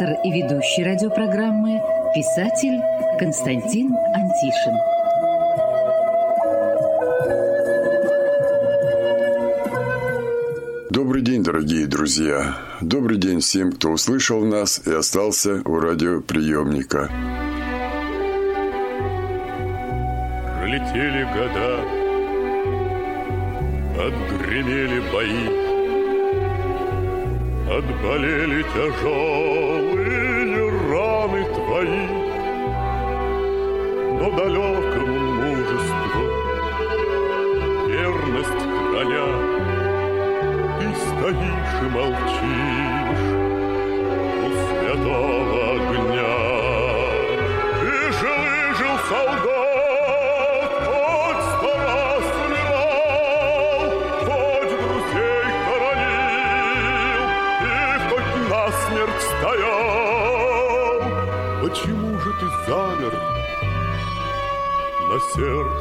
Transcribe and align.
автор 0.00 0.18
и 0.24 0.30
ведущий 0.30 0.82
радиопрограммы 0.82 1.80
писатель 2.14 2.80
Константин 3.18 3.94
Антишин. 4.14 4.74
Добрый 10.90 11.22
день, 11.22 11.42
дорогие 11.42 11.86
друзья! 11.86 12.56
Добрый 12.80 13.18
день 13.18 13.40
всем, 13.40 13.72
кто 13.72 13.90
услышал 13.90 14.44
нас 14.44 14.80
и 14.86 14.92
остался 14.92 15.62
у 15.64 15.78
радиоприемника. 15.78 17.10
Пролетели 20.58 21.24
года, 21.34 21.80
отгремели 24.06 25.00
бои, 25.12 25.70
Отболели 27.70 28.64
тяжелые 28.74 29.69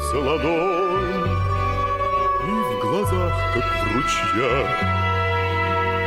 сердце 0.10 0.20
ладонь 0.20 1.30
и 2.42 2.52
в 2.52 2.80
глазах, 2.82 3.34
как 3.54 3.64
в 3.64 3.96
ручьях, 3.96 4.70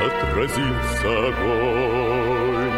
отразился 0.06 1.08
огонь? 1.28 2.72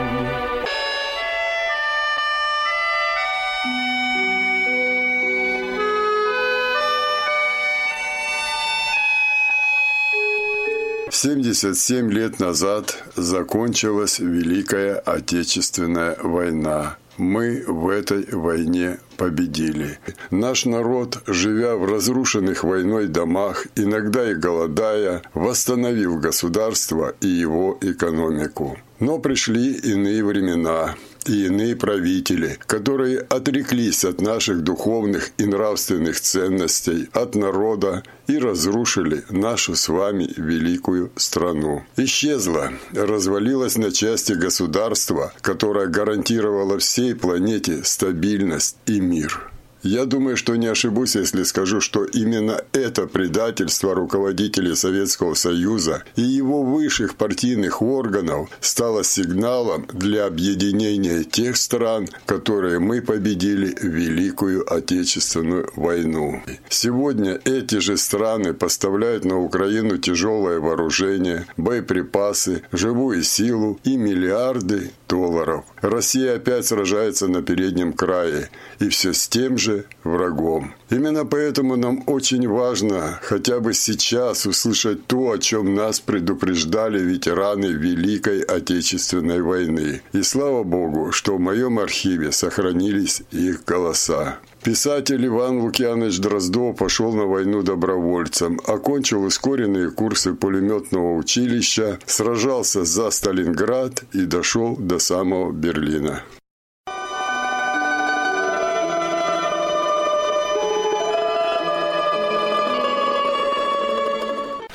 Семьдесят 11.10 11.78
семь 11.78 12.10
лет 12.10 12.38
назад 12.38 13.02
закончилась 13.16 14.18
Великая 14.18 14.96
Отечественная 14.96 16.16
война. 16.22 16.96
Мы 17.16 17.64
в 17.66 17.88
этой 17.88 18.26
войне 18.32 18.98
победили. 19.16 19.98
Наш 20.30 20.64
народ, 20.64 21.22
живя 21.26 21.76
в 21.76 21.84
разрушенных 21.84 22.64
войной 22.64 23.06
домах, 23.06 23.66
иногда 23.76 24.30
и 24.30 24.34
голодая, 24.34 25.22
восстановил 25.32 26.18
государство 26.18 27.14
и 27.20 27.28
его 27.28 27.78
экономику. 27.80 28.76
Но 28.98 29.18
пришли 29.18 29.74
иные 29.74 30.24
времена, 30.24 30.96
и 31.28 31.46
иные 31.46 31.76
правители, 31.76 32.58
которые 32.66 33.20
отреклись 33.20 34.04
от 34.04 34.20
наших 34.20 34.62
духовных 34.62 35.30
и 35.38 35.46
нравственных 35.46 36.20
ценностей, 36.20 37.08
от 37.12 37.34
народа 37.34 38.02
и 38.26 38.38
разрушили 38.38 39.24
нашу 39.30 39.76
с 39.76 39.88
вами 39.88 40.28
великую 40.36 41.12
страну. 41.16 41.84
Исчезло, 41.96 42.72
развалилось 42.92 43.76
на 43.76 43.92
части 43.92 44.32
государство, 44.32 45.32
которое 45.40 45.86
гарантировало 45.86 46.78
всей 46.78 47.14
планете 47.14 47.84
стабильность 47.84 48.76
и 48.86 49.00
мир. 49.00 49.53
Я 49.84 50.06
думаю, 50.06 50.38
что 50.38 50.56
не 50.56 50.66
ошибусь, 50.66 51.14
если 51.14 51.42
скажу, 51.42 51.82
что 51.82 52.04
именно 52.04 52.62
это 52.72 53.06
предательство 53.06 53.94
руководителей 53.94 54.74
Советского 54.74 55.34
Союза 55.34 56.04
и 56.16 56.22
его 56.22 56.62
высших 56.62 57.16
партийных 57.16 57.82
органов 57.82 58.48
стало 58.60 59.04
сигналом 59.04 59.86
для 59.92 60.24
объединения 60.24 61.22
тех 61.22 61.58
стран, 61.58 62.08
которые 62.24 62.78
мы 62.78 63.02
победили 63.02 63.74
в 63.74 63.84
Великую 63.84 64.64
Отечественную 64.74 65.70
войну. 65.76 66.42
Сегодня 66.70 67.38
эти 67.44 67.76
же 67.76 67.98
страны 67.98 68.54
поставляют 68.54 69.26
на 69.26 69.38
Украину 69.38 69.98
тяжелое 69.98 70.60
вооружение, 70.60 71.46
боеприпасы, 71.58 72.62
живую 72.72 73.22
силу 73.22 73.78
и 73.84 73.98
миллиарды 73.98 74.92
долларов. 75.10 75.66
Россия 75.82 76.36
опять 76.36 76.64
сражается 76.64 77.28
на 77.28 77.42
переднем 77.42 77.92
крае, 77.92 78.48
и 78.80 78.88
все 78.88 79.12
с 79.12 79.28
тем 79.28 79.58
же 79.58 79.73
врагом. 80.04 80.74
Именно 80.90 81.24
поэтому 81.24 81.76
нам 81.76 82.02
очень 82.06 82.46
важно 82.48 83.18
хотя 83.22 83.60
бы 83.60 83.74
сейчас 83.74 84.46
услышать 84.46 85.06
то, 85.06 85.32
о 85.32 85.38
чем 85.38 85.74
нас 85.74 86.00
предупреждали 86.00 87.00
ветераны 87.00 87.66
Великой 87.66 88.40
Отечественной 88.42 89.42
войны. 89.42 90.02
И 90.12 90.22
слава 90.22 90.62
Богу, 90.62 91.12
что 91.12 91.36
в 91.36 91.40
моем 91.40 91.78
архиве 91.78 92.32
сохранились 92.32 93.22
их 93.32 93.64
голоса. 93.64 94.38
Писатель 94.64 95.26
Иван 95.26 95.60
Лукьянович 95.60 96.20
Дроздов 96.20 96.76
пошел 96.76 97.12
на 97.12 97.26
войну 97.26 97.62
добровольцем, 97.62 98.60
окончил 98.66 99.24
ускоренные 99.24 99.90
курсы 99.90 100.32
пулеметного 100.32 101.16
училища, 101.16 101.98
сражался 102.06 102.84
за 102.84 103.10
Сталинград 103.10 104.04
и 104.14 104.24
дошел 104.24 104.74
до 104.76 104.98
самого 104.98 105.52
Берлина. 105.52 106.22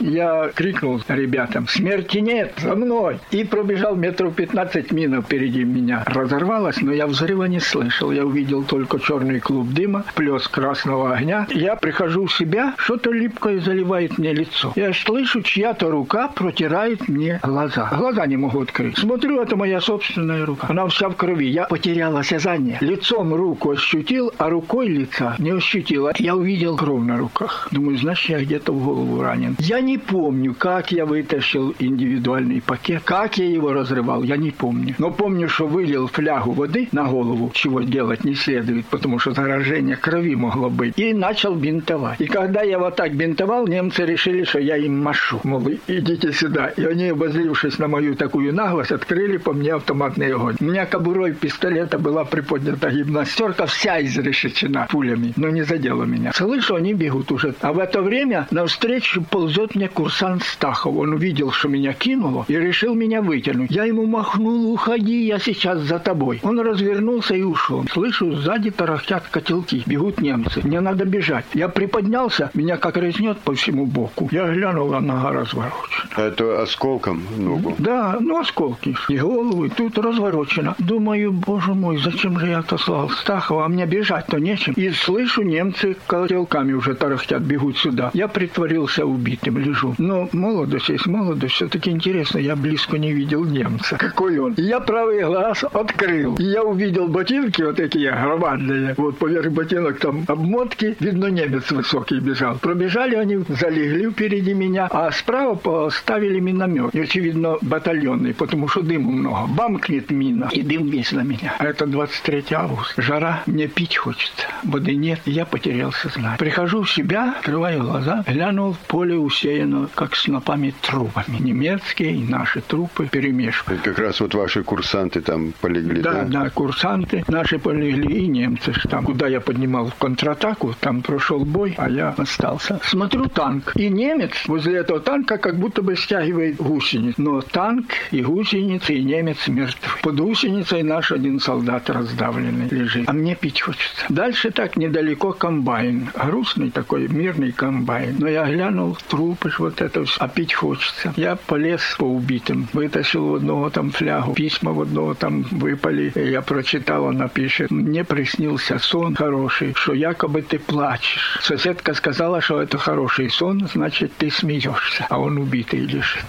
Я 0.09 0.49
крикнул 0.55 0.99
ребятам, 1.07 1.67
смерти 1.67 2.17
нет, 2.17 2.53
за 2.57 2.75
мной. 2.75 3.19
И 3.29 3.43
пробежал 3.43 3.95
метров 3.95 4.33
15 4.33 4.91
минут 4.91 5.25
впереди 5.25 5.63
меня. 5.63 6.03
Разорвалось, 6.07 6.81
но 6.81 6.91
я 6.91 7.05
взрыва 7.05 7.45
не 7.45 7.59
слышал. 7.59 8.11
Я 8.11 8.25
увидел 8.25 8.63
только 8.63 8.99
черный 8.99 9.39
клуб 9.39 9.69
дыма, 9.69 10.03
плес 10.15 10.47
красного 10.47 11.13
огня. 11.13 11.47
Я 11.51 11.75
прихожу 11.75 12.25
в 12.25 12.33
себя, 12.33 12.73
что-то 12.77 13.11
липкое 13.11 13.59
заливает 13.59 14.17
мне 14.17 14.33
лицо. 14.33 14.73
Я 14.75 14.93
слышу, 14.93 15.43
чья-то 15.43 15.91
рука 15.91 16.27
протирает 16.29 17.07
мне 17.07 17.39
глаза. 17.43 17.89
Глаза 17.95 18.25
не 18.25 18.37
могу 18.37 18.61
открыть. 18.61 18.97
Смотрю, 18.97 19.39
это 19.41 19.55
моя 19.55 19.79
собственная 19.79 20.45
рука. 20.45 20.67
Она 20.69 20.87
вся 20.87 21.09
в 21.09 21.15
крови. 21.15 21.47
Я 21.49 21.65
потерял 21.65 22.17
осязание. 22.17 22.77
Лицом 22.81 23.33
руку 23.33 23.71
ощутил, 23.71 24.33
а 24.39 24.49
рукой 24.49 24.87
лица 24.87 25.35
не 25.37 25.51
ощутил. 25.51 26.09
Я 26.17 26.35
увидел 26.35 26.77
кровь 26.77 27.03
на 27.03 27.17
руках. 27.17 27.67
Думаю, 27.71 27.97
значит, 27.97 28.29
я 28.29 28.39
где-то 28.39 28.71
в 28.71 28.83
голову 28.83 29.21
ранен. 29.21 29.55
Я 29.59 29.81
не 29.81 29.98
помню, 29.99 30.53
как 30.53 30.91
я 30.91 31.05
вытащил 31.05 31.75
индивидуальный 31.79 32.61
пакет, 32.61 33.03
как 33.05 33.37
я 33.37 33.45
его 33.45 33.73
разрывал, 33.73 34.23
я 34.23 34.37
не 34.37 34.51
помню. 34.51 34.95
Но 34.97 35.11
помню, 35.11 35.47
что 35.49 35.67
вылил 35.67 36.07
флягу 36.07 36.51
воды 36.51 36.87
на 36.91 37.05
голову, 37.05 37.51
чего 37.53 37.81
делать 37.81 38.23
не 38.23 38.35
следует, 38.35 38.85
потому 38.87 39.19
что 39.19 39.31
заражение 39.31 39.95
крови 39.95 40.35
могло 40.35 40.69
быть, 40.69 40.97
и 40.97 41.13
начал 41.13 41.55
бинтовать. 41.55 42.19
И 42.19 42.25
когда 42.25 42.61
я 42.61 42.79
вот 42.79 42.95
так 42.95 43.13
бинтовал, 43.13 43.67
немцы 43.67 44.05
решили, 44.05 44.43
что 44.43 44.59
я 44.59 44.77
им 44.77 45.01
машу. 45.01 45.39
Мол, 45.43 45.63
идите 45.87 46.31
сюда. 46.33 46.67
И 46.67 46.83
они, 46.83 47.09
обозлившись 47.09 47.79
на 47.79 47.87
мою 47.87 48.15
такую 48.15 48.53
наглость, 48.53 48.91
открыли 48.91 49.37
по 49.37 49.53
мне 49.53 49.73
автоматный 49.73 50.33
огонь. 50.33 50.55
У 50.59 50.65
меня 50.65 50.85
кобурой 50.85 51.33
пистолета 51.33 51.99
была 51.99 52.25
приподнята 52.25 52.89
гимнастерка, 52.89 53.65
вся 53.65 54.01
изрешечена 54.01 54.87
пулями, 54.89 55.33
но 55.35 55.49
не 55.49 55.63
задела 55.63 56.03
меня. 56.03 56.31
Слышу, 56.33 56.75
они 56.75 56.93
бегут 56.93 57.31
уже. 57.31 57.53
А 57.61 57.73
в 57.73 57.79
это 57.79 58.01
время 58.01 58.47
навстречу 58.51 59.23
ползет 59.23 59.75
мне 59.79 59.87
курсант 59.87 60.43
Стахов. 60.43 60.97
Он 60.97 61.13
увидел, 61.13 61.51
что 61.53 61.69
меня 61.69 61.93
кинуло, 61.93 62.43
и 62.49 62.53
решил 62.53 62.95
меня 62.95 63.21
вытянуть. 63.21 63.71
Я 63.71 63.85
ему 63.85 64.05
махнул, 64.05 64.73
уходи, 64.73 65.25
я 65.25 65.39
сейчас 65.39 65.79
за 65.79 65.99
тобой. 65.99 66.41
Он 66.43 66.59
развернулся 66.59 67.33
и 67.33 67.43
ушел. 67.43 67.85
Слышу, 67.89 68.33
сзади 68.33 68.71
тарахтят 68.71 69.29
котелки, 69.31 69.81
бегут 69.85 70.19
немцы. 70.19 70.59
Мне 70.65 70.81
надо 70.81 71.05
бежать. 71.05 71.45
Я 71.53 71.69
приподнялся, 71.69 72.51
меня 72.53 72.75
как 72.75 72.97
резнет 72.97 73.37
по 73.39 73.53
всему 73.53 73.85
боку. 73.85 74.27
Я 74.33 74.53
глянул, 74.53 74.93
а 74.93 74.99
нога 74.99 75.31
разворочена. 75.31 76.09
Это 76.17 76.61
осколком 76.63 77.23
ногу? 77.37 77.73
Да, 77.77 78.17
ну 78.19 78.37
осколки. 78.37 78.97
И 79.07 79.17
голову, 79.17 79.63
и 79.63 79.69
тут 79.69 79.97
разворочено. 79.97 80.75
Думаю, 80.79 81.31
боже 81.31 81.73
мой, 81.73 81.99
зачем 81.99 82.37
же 82.37 82.47
я 82.47 82.59
отослал 82.59 83.09
Стахова, 83.11 83.63
а 83.63 83.69
мне 83.69 83.85
бежать-то 83.85 84.39
нечем. 84.39 84.73
И 84.73 84.89
слышу, 84.91 85.41
немцы 85.43 85.95
котелками 86.05 86.73
уже 86.73 86.95
тарахтят, 86.95 87.43
бегут 87.43 87.77
сюда. 87.77 88.11
Я 88.13 88.27
притворился 88.27 89.05
убитым 89.05 89.68
гляжу. 89.69 89.95
Ну, 89.97 90.29
молодость 90.33 90.89
есть 90.89 91.05
молодость. 91.05 91.55
Все-таки 91.55 91.91
интересно, 91.91 92.39
я 92.39 92.55
близко 92.55 92.97
не 92.97 93.11
видел 93.11 93.43
немца. 93.45 93.97
Какой 93.97 94.37
он? 94.39 94.53
Я 94.57 94.79
правый 94.79 95.23
глаз 95.23 95.63
открыл. 95.63 96.35
И 96.37 96.43
я 96.43 96.63
увидел 96.63 97.07
ботинки 97.07 97.61
вот 97.61 97.77
такие 97.77 98.11
громадные. 98.11 98.93
Вот 98.97 99.17
поверх 99.17 99.51
ботинок 99.51 99.99
там 99.99 100.23
обмотки. 100.27 100.95
Видно, 100.99 101.27
немец 101.27 101.71
высокий 101.71 102.19
бежал. 102.19 102.57
Пробежали 102.57 103.15
они, 103.15 103.43
залегли 103.47 104.09
впереди 104.09 104.53
меня, 104.53 104.87
а 104.91 105.11
справа 105.11 105.55
поставили 105.55 106.39
миномет. 106.39 106.93
И, 106.93 107.01
очевидно, 107.01 107.57
батальонный, 107.61 108.33
потому 108.33 108.67
что 108.67 108.81
дыма 108.81 109.11
много. 109.11 109.47
Бамкнет 109.53 110.11
мина, 110.11 110.49
и 110.51 110.61
дым 110.61 110.87
весь 110.87 111.11
на 111.11 111.21
меня. 111.21 111.55
А 111.59 111.65
это 111.65 111.85
23 111.85 112.45
августа. 112.51 113.01
Жара, 113.01 113.43
мне 113.45 113.67
пить 113.67 113.97
хочется. 113.97 114.47
Воды 114.63 114.95
нет, 114.95 115.19
я 115.25 115.45
потерял 115.45 115.91
сознание. 115.91 116.37
Прихожу 116.37 116.83
в 116.83 116.91
себя, 116.91 117.35
открываю 117.37 117.83
глаза, 117.83 118.23
глянул, 118.27 118.75
поле 118.87 119.17
усеяно, 119.17 119.58
как 119.95 120.15
снопами 120.15 120.73
трупами. 120.81 121.37
Немецкие 121.39 122.15
и 122.15 122.23
наши 122.23 122.61
трупы 122.61 123.07
перемешаны. 123.07 123.77
Как 123.83 123.97
раз 123.99 124.19
вот 124.19 124.33
ваши 124.35 124.63
курсанты 124.63 125.21
там 125.21 125.53
полегли, 125.61 126.01
да? 126.01 126.23
Да, 126.23 126.43
да, 126.43 126.49
курсанты 126.49 127.23
наши 127.27 127.59
полегли 127.59 128.25
и 128.25 128.27
немцы. 128.27 128.73
Там, 128.89 129.05
куда 129.05 129.27
я 129.27 129.41
поднимал 129.41 129.91
контратаку, 129.99 130.73
там 130.79 131.01
прошел 131.01 131.45
бой, 131.45 131.75
а 131.77 131.89
я 131.89 132.09
остался. 132.17 132.79
Смотрю 132.83 133.27
танк. 133.27 133.73
И 133.75 133.89
немец 133.89 134.31
возле 134.47 134.77
этого 134.77 134.99
танка 134.99 135.37
как 135.37 135.57
будто 135.57 135.81
бы 135.81 135.95
стягивает 135.95 136.57
гусениц. 136.57 137.15
Но 137.17 137.41
танк 137.41 137.85
и 138.11 138.21
гусеницы, 138.21 138.93
и 138.93 139.03
немец 139.03 139.47
мертвы. 139.47 139.89
Под 140.01 140.19
гусеницей 140.19 140.83
наш 140.83 141.11
один 141.11 141.39
солдат 141.39 141.89
раздавленный 141.89 142.67
лежит. 142.69 143.07
А 143.07 143.13
мне 143.13 143.35
пить 143.35 143.61
хочется. 143.61 144.05
Дальше 144.09 144.51
так 144.51 144.77
недалеко 144.77 145.33
комбайн. 145.33 146.09
Грустный 146.13 146.71
такой 146.71 147.07
мирный 147.07 147.51
комбайн. 147.51 148.15
Но 148.19 148.27
я 148.27 148.45
глянул, 148.45 148.97
трупы 149.07 149.48
вот 149.57 149.81
это 149.81 150.05
все. 150.05 150.21
А 150.21 150.27
пить 150.27 150.53
хочется. 150.53 151.13
Я 151.15 151.35
полез 151.35 151.81
по 151.97 152.03
убитым. 152.03 152.67
Вытащил 152.73 153.35
одного 153.35 153.69
там 153.69 153.91
флягу. 153.91 154.33
Письма 154.35 154.73
в 154.73 154.81
одного 154.81 155.13
там 155.13 155.43
выпали. 155.49 156.11
Я 156.15 156.41
прочитал, 156.41 157.07
она 157.07 157.27
пишет. 157.27 157.71
Мне 157.71 158.03
приснился 158.03 158.77
сон 158.77 159.15
хороший, 159.15 159.73
что 159.75 159.93
якобы 159.93 160.41
ты 160.41 160.59
плачешь. 160.59 161.39
Соседка 161.41 161.93
сказала, 161.93 162.41
что 162.41 162.61
это 162.61 162.77
хороший 162.77 163.29
сон, 163.29 163.67
значит, 163.73 164.11
ты 164.17 164.29
смеешься. 164.29 165.07
А 165.09 165.19
он 165.19 165.37
убитый 165.37 165.79
лежит. 165.79 166.25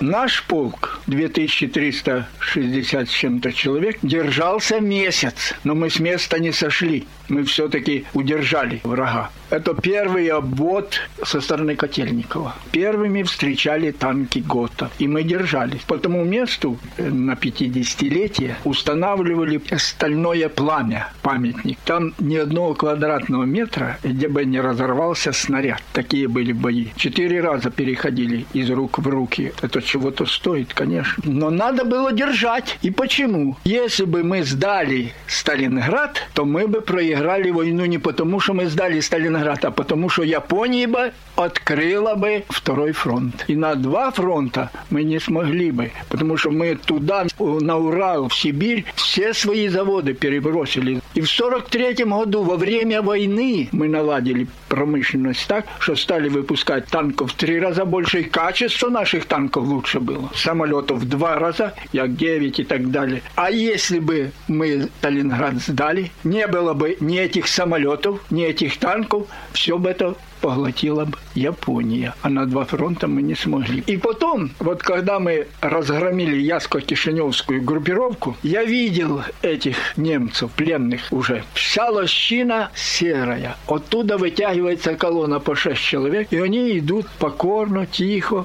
Наш 0.00 0.42
полк, 0.44 1.00
2360 1.06 3.08
с 3.08 3.12
чем-то 3.12 3.52
человек, 3.52 3.98
держался 4.02 4.80
месяц, 4.80 5.54
но 5.64 5.74
мы 5.74 5.90
с 5.90 6.00
места 6.00 6.38
не 6.38 6.52
сошли. 6.52 7.06
Мы 7.28 7.44
все-таки 7.44 8.04
удержали 8.14 8.80
врага. 8.84 9.30
Это 9.50 9.74
первый 9.74 10.28
обвод 10.28 11.00
со 11.24 11.40
стороны 11.40 11.76
Котельникова. 11.76 12.54
Первыми 12.72 13.22
встречали 13.22 13.92
танки 13.92 14.40
ГОТА. 14.40 14.90
И 14.98 15.06
мы 15.06 15.22
держались. 15.22 15.82
По 15.82 15.98
тому 15.98 16.24
месту 16.24 16.78
э, 16.96 17.08
на 17.08 17.32
50-летие 17.32 18.54
устанавливали 18.64 19.60
стальное 19.76 20.48
пламя, 20.48 21.12
памятник. 21.22 21.78
Там 21.84 22.12
ни 22.18 22.36
одного 22.36 22.74
квадратного 22.74 23.44
метра, 23.44 23.98
где 24.02 24.28
бы 24.28 24.44
не 24.44 24.60
разорвался 24.60 25.32
снаряд. 25.32 25.82
Такие 25.92 26.28
были 26.28 26.52
бои. 26.52 26.88
Четыре 26.96 27.40
раза 27.40 27.70
переходили 27.70 28.46
из 28.52 28.70
рук 28.70 28.98
в 28.98 29.08
руки. 29.08 29.52
Это 29.62 29.80
чего-то 29.80 30.26
стоит, 30.26 30.74
конечно. 30.74 30.95
Но 31.24 31.50
надо 31.50 31.84
было 31.84 32.12
держать. 32.12 32.78
И 32.82 32.90
почему? 32.90 33.56
Если 33.64 34.04
бы 34.04 34.22
мы 34.22 34.42
сдали 34.44 35.12
Сталинград, 35.26 36.22
то 36.34 36.44
мы 36.44 36.66
бы 36.66 36.80
проиграли 36.80 37.50
войну 37.50 37.84
не 37.86 37.98
потому, 37.98 38.40
что 38.40 38.54
мы 38.54 38.66
сдали 38.66 39.00
Сталинград, 39.00 39.64
а 39.64 39.70
потому, 39.70 40.08
что 40.08 40.22
Япония 40.22 40.86
бы 40.86 41.12
открыла 41.36 42.14
бы 42.14 42.44
второй 42.48 42.92
фронт. 42.92 43.44
И 43.48 43.56
на 43.56 43.74
два 43.74 44.10
фронта 44.10 44.70
мы 44.90 45.04
не 45.04 45.18
смогли 45.18 45.70
бы, 45.70 45.92
потому 46.08 46.36
что 46.36 46.50
мы 46.50 46.76
туда, 46.76 47.26
на 47.38 47.76
Урал, 47.76 48.28
в 48.28 48.34
Сибирь, 48.34 48.84
все 48.94 49.34
свои 49.34 49.68
заводы 49.68 50.14
перебросили. 50.14 51.00
И 51.14 51.20
в 51.20 51.30
43 51.30 52.04
году, 52.04 52.42
во 52.42 52.56
время 52.56 53.02
войны, 53.02 53.68
мы 53.72 53.88
наладили 53.88 54.46
промышленность 54.68 55.46
так, 55.46 55.66
что 55.78 55.96
стали 55.96 56.28
выпускать 56.28 56.86
танков 56.86 57.32
в 57.32 57.34
три 57.34 57.60
раза 57.60 57.84
больше, 57.84 58.20
и 58.20 58.24
качество 58.24 58.88
наших 58.88 59.26
танков 59.26 59.66
лучше 59.66 60.00
было. 60.00 60.30
Самолетов 60.86 60.98
в 60.98 61.08
два 61.08 61.38
раза, 61.38 61.74
Як-9 61.92 62.60
и 62.60 62.64
так 62.64 62.90
далее. 62.90 63.22
А 63.34 63.50
если 63.50 63.98
бы 63.98 64.30
мы 64.48 64.88
Сталинград 64.98 65.54
сдали, 65.54 66.10
не 66.24 66.46
было 66.46 66.74
бы 66.74 66.96
ни 67.00 67.18
этих 67.18 67.48
самолетов, 67.48 68.20
ни 68.30 68.44
этих 68.44 68.78
танков, 68.78 69.26
все 69.52 69.78
бы 69.78 69.90
это 69.90 70.14
поглотила 70.40 71.04
бы 71.04 71.18
Япония. 71.34 72.14
А 72.22 72.28
на 72.28 72.46
два 72.46 72.64
фронта 72.64 73.06
мы 73.08 73.22
не 73.22 73.34
смогли. 73.34 73.82
И 73.86 73.96
потом, 73.96 74.50
вот 74.60 74.82
когда 74.82 75.18
мы 75.18 75.46
разгромили 75.60 76.36
Яско-Кишиневскую 76.38 77.62
группировку, 77.62 78.36
я 78.42 78.64
видел 78.64 79.22
этих 79.42 79.76
немцев, 79.96 80.50
пленных 80.56 81.00
уже. 81.10 81.42
Вся 81.54 81.90
лощина 81.90 82.70
серая. 82.74 83.56
Оттуда 83.66 84.18
вытягивается 84.18 84.94
колонна 84.94 85.40
по 85.40 85.54
шесть 85.54 85.82
человек, 85.82 86.28
и 86.30 86.38
они 86.38 86.78
идут 86.78 87.06
покорно, 87.18 87.86
тихо. 87.86 88.44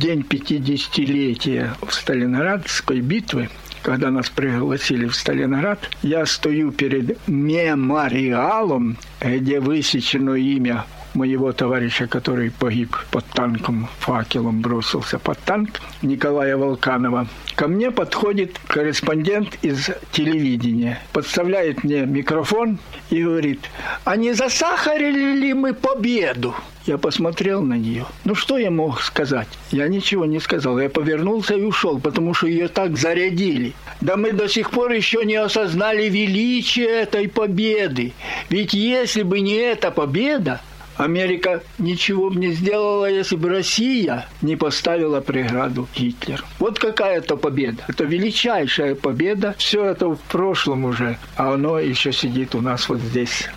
День 0.00 0.20
50-летия 0.20 1.76
Сталинградской 1.92 3.00
битвы, 3.00 3.50
когда 3.82 4.10
нас 4.10 4.30
пригласили 4.30 5.04
в 5.04 5.14
Сталинград, 5.14 5.90
я 6.02 6.24
стою 6.24 6.72
перед 6.72 7.18
мемориалом, 7.28 8.96
где 9.20 9.60
высечено 9.60 10.34
имя 10.36 10.86
моего 11.14 11.52
товарища, 11.52 12.06
который 12.06 12.50
погиб 12.50 12.96
под 13.10 13.24
танком, 13.26 13.88
факелом 13.98 14.60
бросился 14.60 15.18
под 15.18 15.38
танк, 15.40 15.80
Николая 16.02 16.56
Волканова. 16.56 17.26
Ко 17.54 17.68
мне 17.68 17.90
подходит 17.90 18.58
корреспондент 18.66 19.58
из 19.62 19.90
телевидения, 20.12 21.00
подставляет 21.12 21.84
мне 21.84 22.06
микрофон 22.06 22.78
и 23.10 23.22
говорит, 23.22 23.60
а 24.04 24.16
не 24.16 24.32
засахарили 24.32 25.38
ли 25.38 25.54
мы 25.54 25.74
победу? 25.74 26.54
Я 26.86 26.96
посмотрел 26.96 27.62
на 27.62 27.74
нее. 27.74 28.06
Ну 28.24 28.34
что 28.34 28.56
я 28.56 28.70
мог 28.70 29.02
сказать? 29.02 29.48
Я 29.70 29.86
ничего 29.88 30.24
не 30.24 30.40
сказал. 30.40 30.78
Я 30.80 30.88
повернулся 30.88 31.54
и 31.54 31.62
ушел, 31.62 32.00
потому 32.00 32.32
что 32.32 32.46
ее 32.46 32.68
так 32.68 32.96
зарядили. 32.96 33.74
Да 34.00 34.16
мы 34.16 34.32
до 34.32 34.48
сих 34.48 34.70
пор 34.70 34.90
еще 34.92 35.24
не 35.24 35.36
осознали 35.36 36.08
величие 36.08 36.88
этой 36.88 37.28
победы. 37.28 38.14
Ведь 38.48 38.72
если 38.72 39.22
бы 39.22 39.40
не 39.40 39.54
эта 39.54 39.90
победа, 39.90 40.62
Америка 41.00 41.62
ничего 41.78 42.30
бы 42.30 42.36
не 42.36 42.52
сделала, 42.52 43.10
если 43.10 43.36
бы 43.36 43.48
Россия 43.48 44.26
не 44.42 44.56
поставила 44.56 45.20
преграду 45.20 45.88
Гитлеру. 45.94 46.44
Вот 46.58 46.78
какая 46.78 47.18
это 47.18 47.36
победа. 47.36 47.84
Это 47.88 48.04
величайшая 48.04 48.94
победа. 48.94 49.54
Все 49.58 49.84
это 49.84 50.08
в 50.08 50.20
прошлом 50.20 50.84
уже, 50.84 51.18
а 51.36 51.54
оно 51.54 51.78
еще 51.78 52.12
сидит 52.12 52.54
у 52.54 52.60
нас 52.60 52.88
вот 52.88 53.00
здесь, 53.00 53.48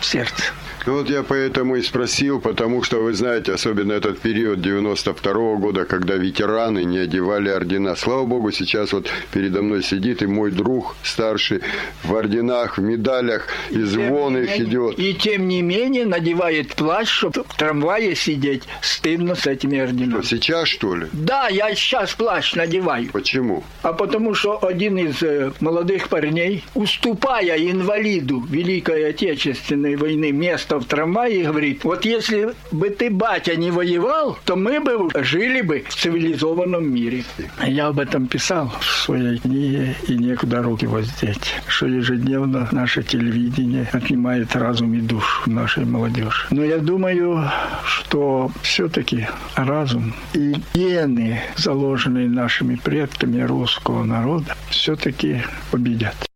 в 0.00 0.06
сердце. 0.06 0.44
Ну 0.86 0.94
вот 0.94 1.10
я 1.10 1.22
поэтому 1.22 1.76
и 1.76 1.82
спросил, 1.82 2.40
потому 2.40 2.82
что, 2.82 3.02
вы 3.02 3.12
знаете, 3.12 3.52
особенно 3.52 3.92
этот 3.92 4.20
период 4.20 4.60
92 4.60 5.32
-го 5.32 5.58
года, 5.58 5.84
когда 5.84 6.14
ветераны 6.14 6.84
не 6.84 6.98
одевали 6.98 7.48
ордена. 7.48 7.96
Слава 7.96 8.24
богу, 8.24 8.52
сейчас 8.52 8.92
вот 8.92 9.08
передо 9.32 9.62
мной 9.62 9.82
сидит 9.82 10.22
и 10.22 10.26
мой 10.26 10.50
друг 10.50 10.96
старший 11.02 11.60
в 12.04 12.14
орденах, 12.14 12.78
в 12.78 12.82
медалях, 12.82 13.48
и, 13.70 13.80
и 13.80 13.82
звон 13.82 14.36
их 14.38 14.50
менее, 14.50 14.64
идет. 14.64 14.98
И 14.98 15.14
тем 15.14 15.48
не 15.48 15.62
менее 15.62 16.06
надевает 16.06 16.74
плащ, 16.74 17.08
чтобы 17.08 17.44
в 17.44 17.56
трамвае 17.56 18.14
сидеть. 18.14 18.62
Стыдно 18.80 19.34
с 19.34 19.46
этими 19.46 19.78
орденами. 19.78 20.22
Что, 20.22 20.36
сейчас, 20.36 20.68
что 20.68 20.94
ли? 20.94 21.06
Да, 21.12 21.48
я 21.48 21.74
сейчас 21.74 22.14
плащ 22.14 22.54
надеваю. 22.54 23.10
Почему? 23.12 23.64
А 23.82 23.92
потому 23.92 24.34
что 24.34 24.58
один 24.64 24.98
из 24.98 25.22
э, 25.22 25.52
молодых 25.60 26.08
парней, 26.08 26.64
уступая 26.74 27.56
инвалиду 27.58 28.40
Великой 28.40 29.08
Отечественной 29.08 29.96
войны 29.96 30.32
место 30.32 30.67
в 30.70 30.84
трамвае 30.84 31.40
и 31.40 31.44
говорит, 31.44 31.84
вот 31.84 32.04
если 32.04 32.54
бы 32.70 32.90
ты, 32.90 33.10
батя, 33.10 33.56
не 33.56 33.70
воевал, 33.70 34.38
то 34.44 34.56
мы 34.56 34.80
бы 34.80 35.08
жили 35.22 35.62
бы 35.62 35.84
в 35.88 35.94
цивилизованном 35.94 36.92
мире. 36.92 37.24
Я 37.66 37.88
об 37.88 37.98
этом 37.98 38.26
писал 38.26 38.72
в 38.80 38.84
своей 38.84 39.38
книге 39.38 39.96
«И 40.06 40.14
некуда 40.14 40.62
руки 40.62 40.86
воздеть», 40.86 41.54
что 41.66 41.86
ежедневно 41.86 42.68
наше 42.72 43.02
телевидение 43.02 43.88
отнимает 43.92 44.54
разум 44.56 44.94
и 44.94 45.00
душу 45.00 45.50
нашей 45.50 45.84
молодежи. 45.84 46.46
Но 46.50 46.64
я 46.64 46.78
думаю, 46.78 47.50
что 47.84 48.50
все-таки 48.62 49.26
разум 49.56 50.14
и 50.34 50.54
гены, 50.74 51.40
заложенные 51.56 52.28
нашими 52.28 52.76
предками 52.76 53.40
русского 53.42 54.04
народа, 54.04 54.56
все-таки 54.70 55.42
победят. 55.70 56.28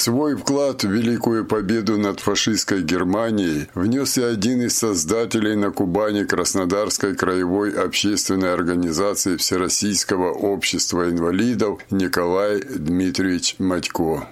Свой 0.00 0.34
вклад 0.34 0.82
в 0.82 0.90
великую 0.90 1.44
победу 1.44 1.98
над 1.98 2.20
фашистской 2.20 2.80
Германией 2.80 3.68
внес 3.74 4.16
и 4.16 4.22
один 4.22 4.62
из 4.62 4.78
создателей 4.78 5.56
на 5.56 5.72
Кубани 5.72 6.24
Краснодарской 6.24 7.14
краевой 7.14 7.72
общественной 7.72 8.54
организации 8.54 9.36
Всероссийского 9.36 10.32
общества 10.32 11.10
инвалидов 11.10 11.80
Николай 11.90 12.62
Дмитриевич 12.62 13.56
Матько. 13.58 14.26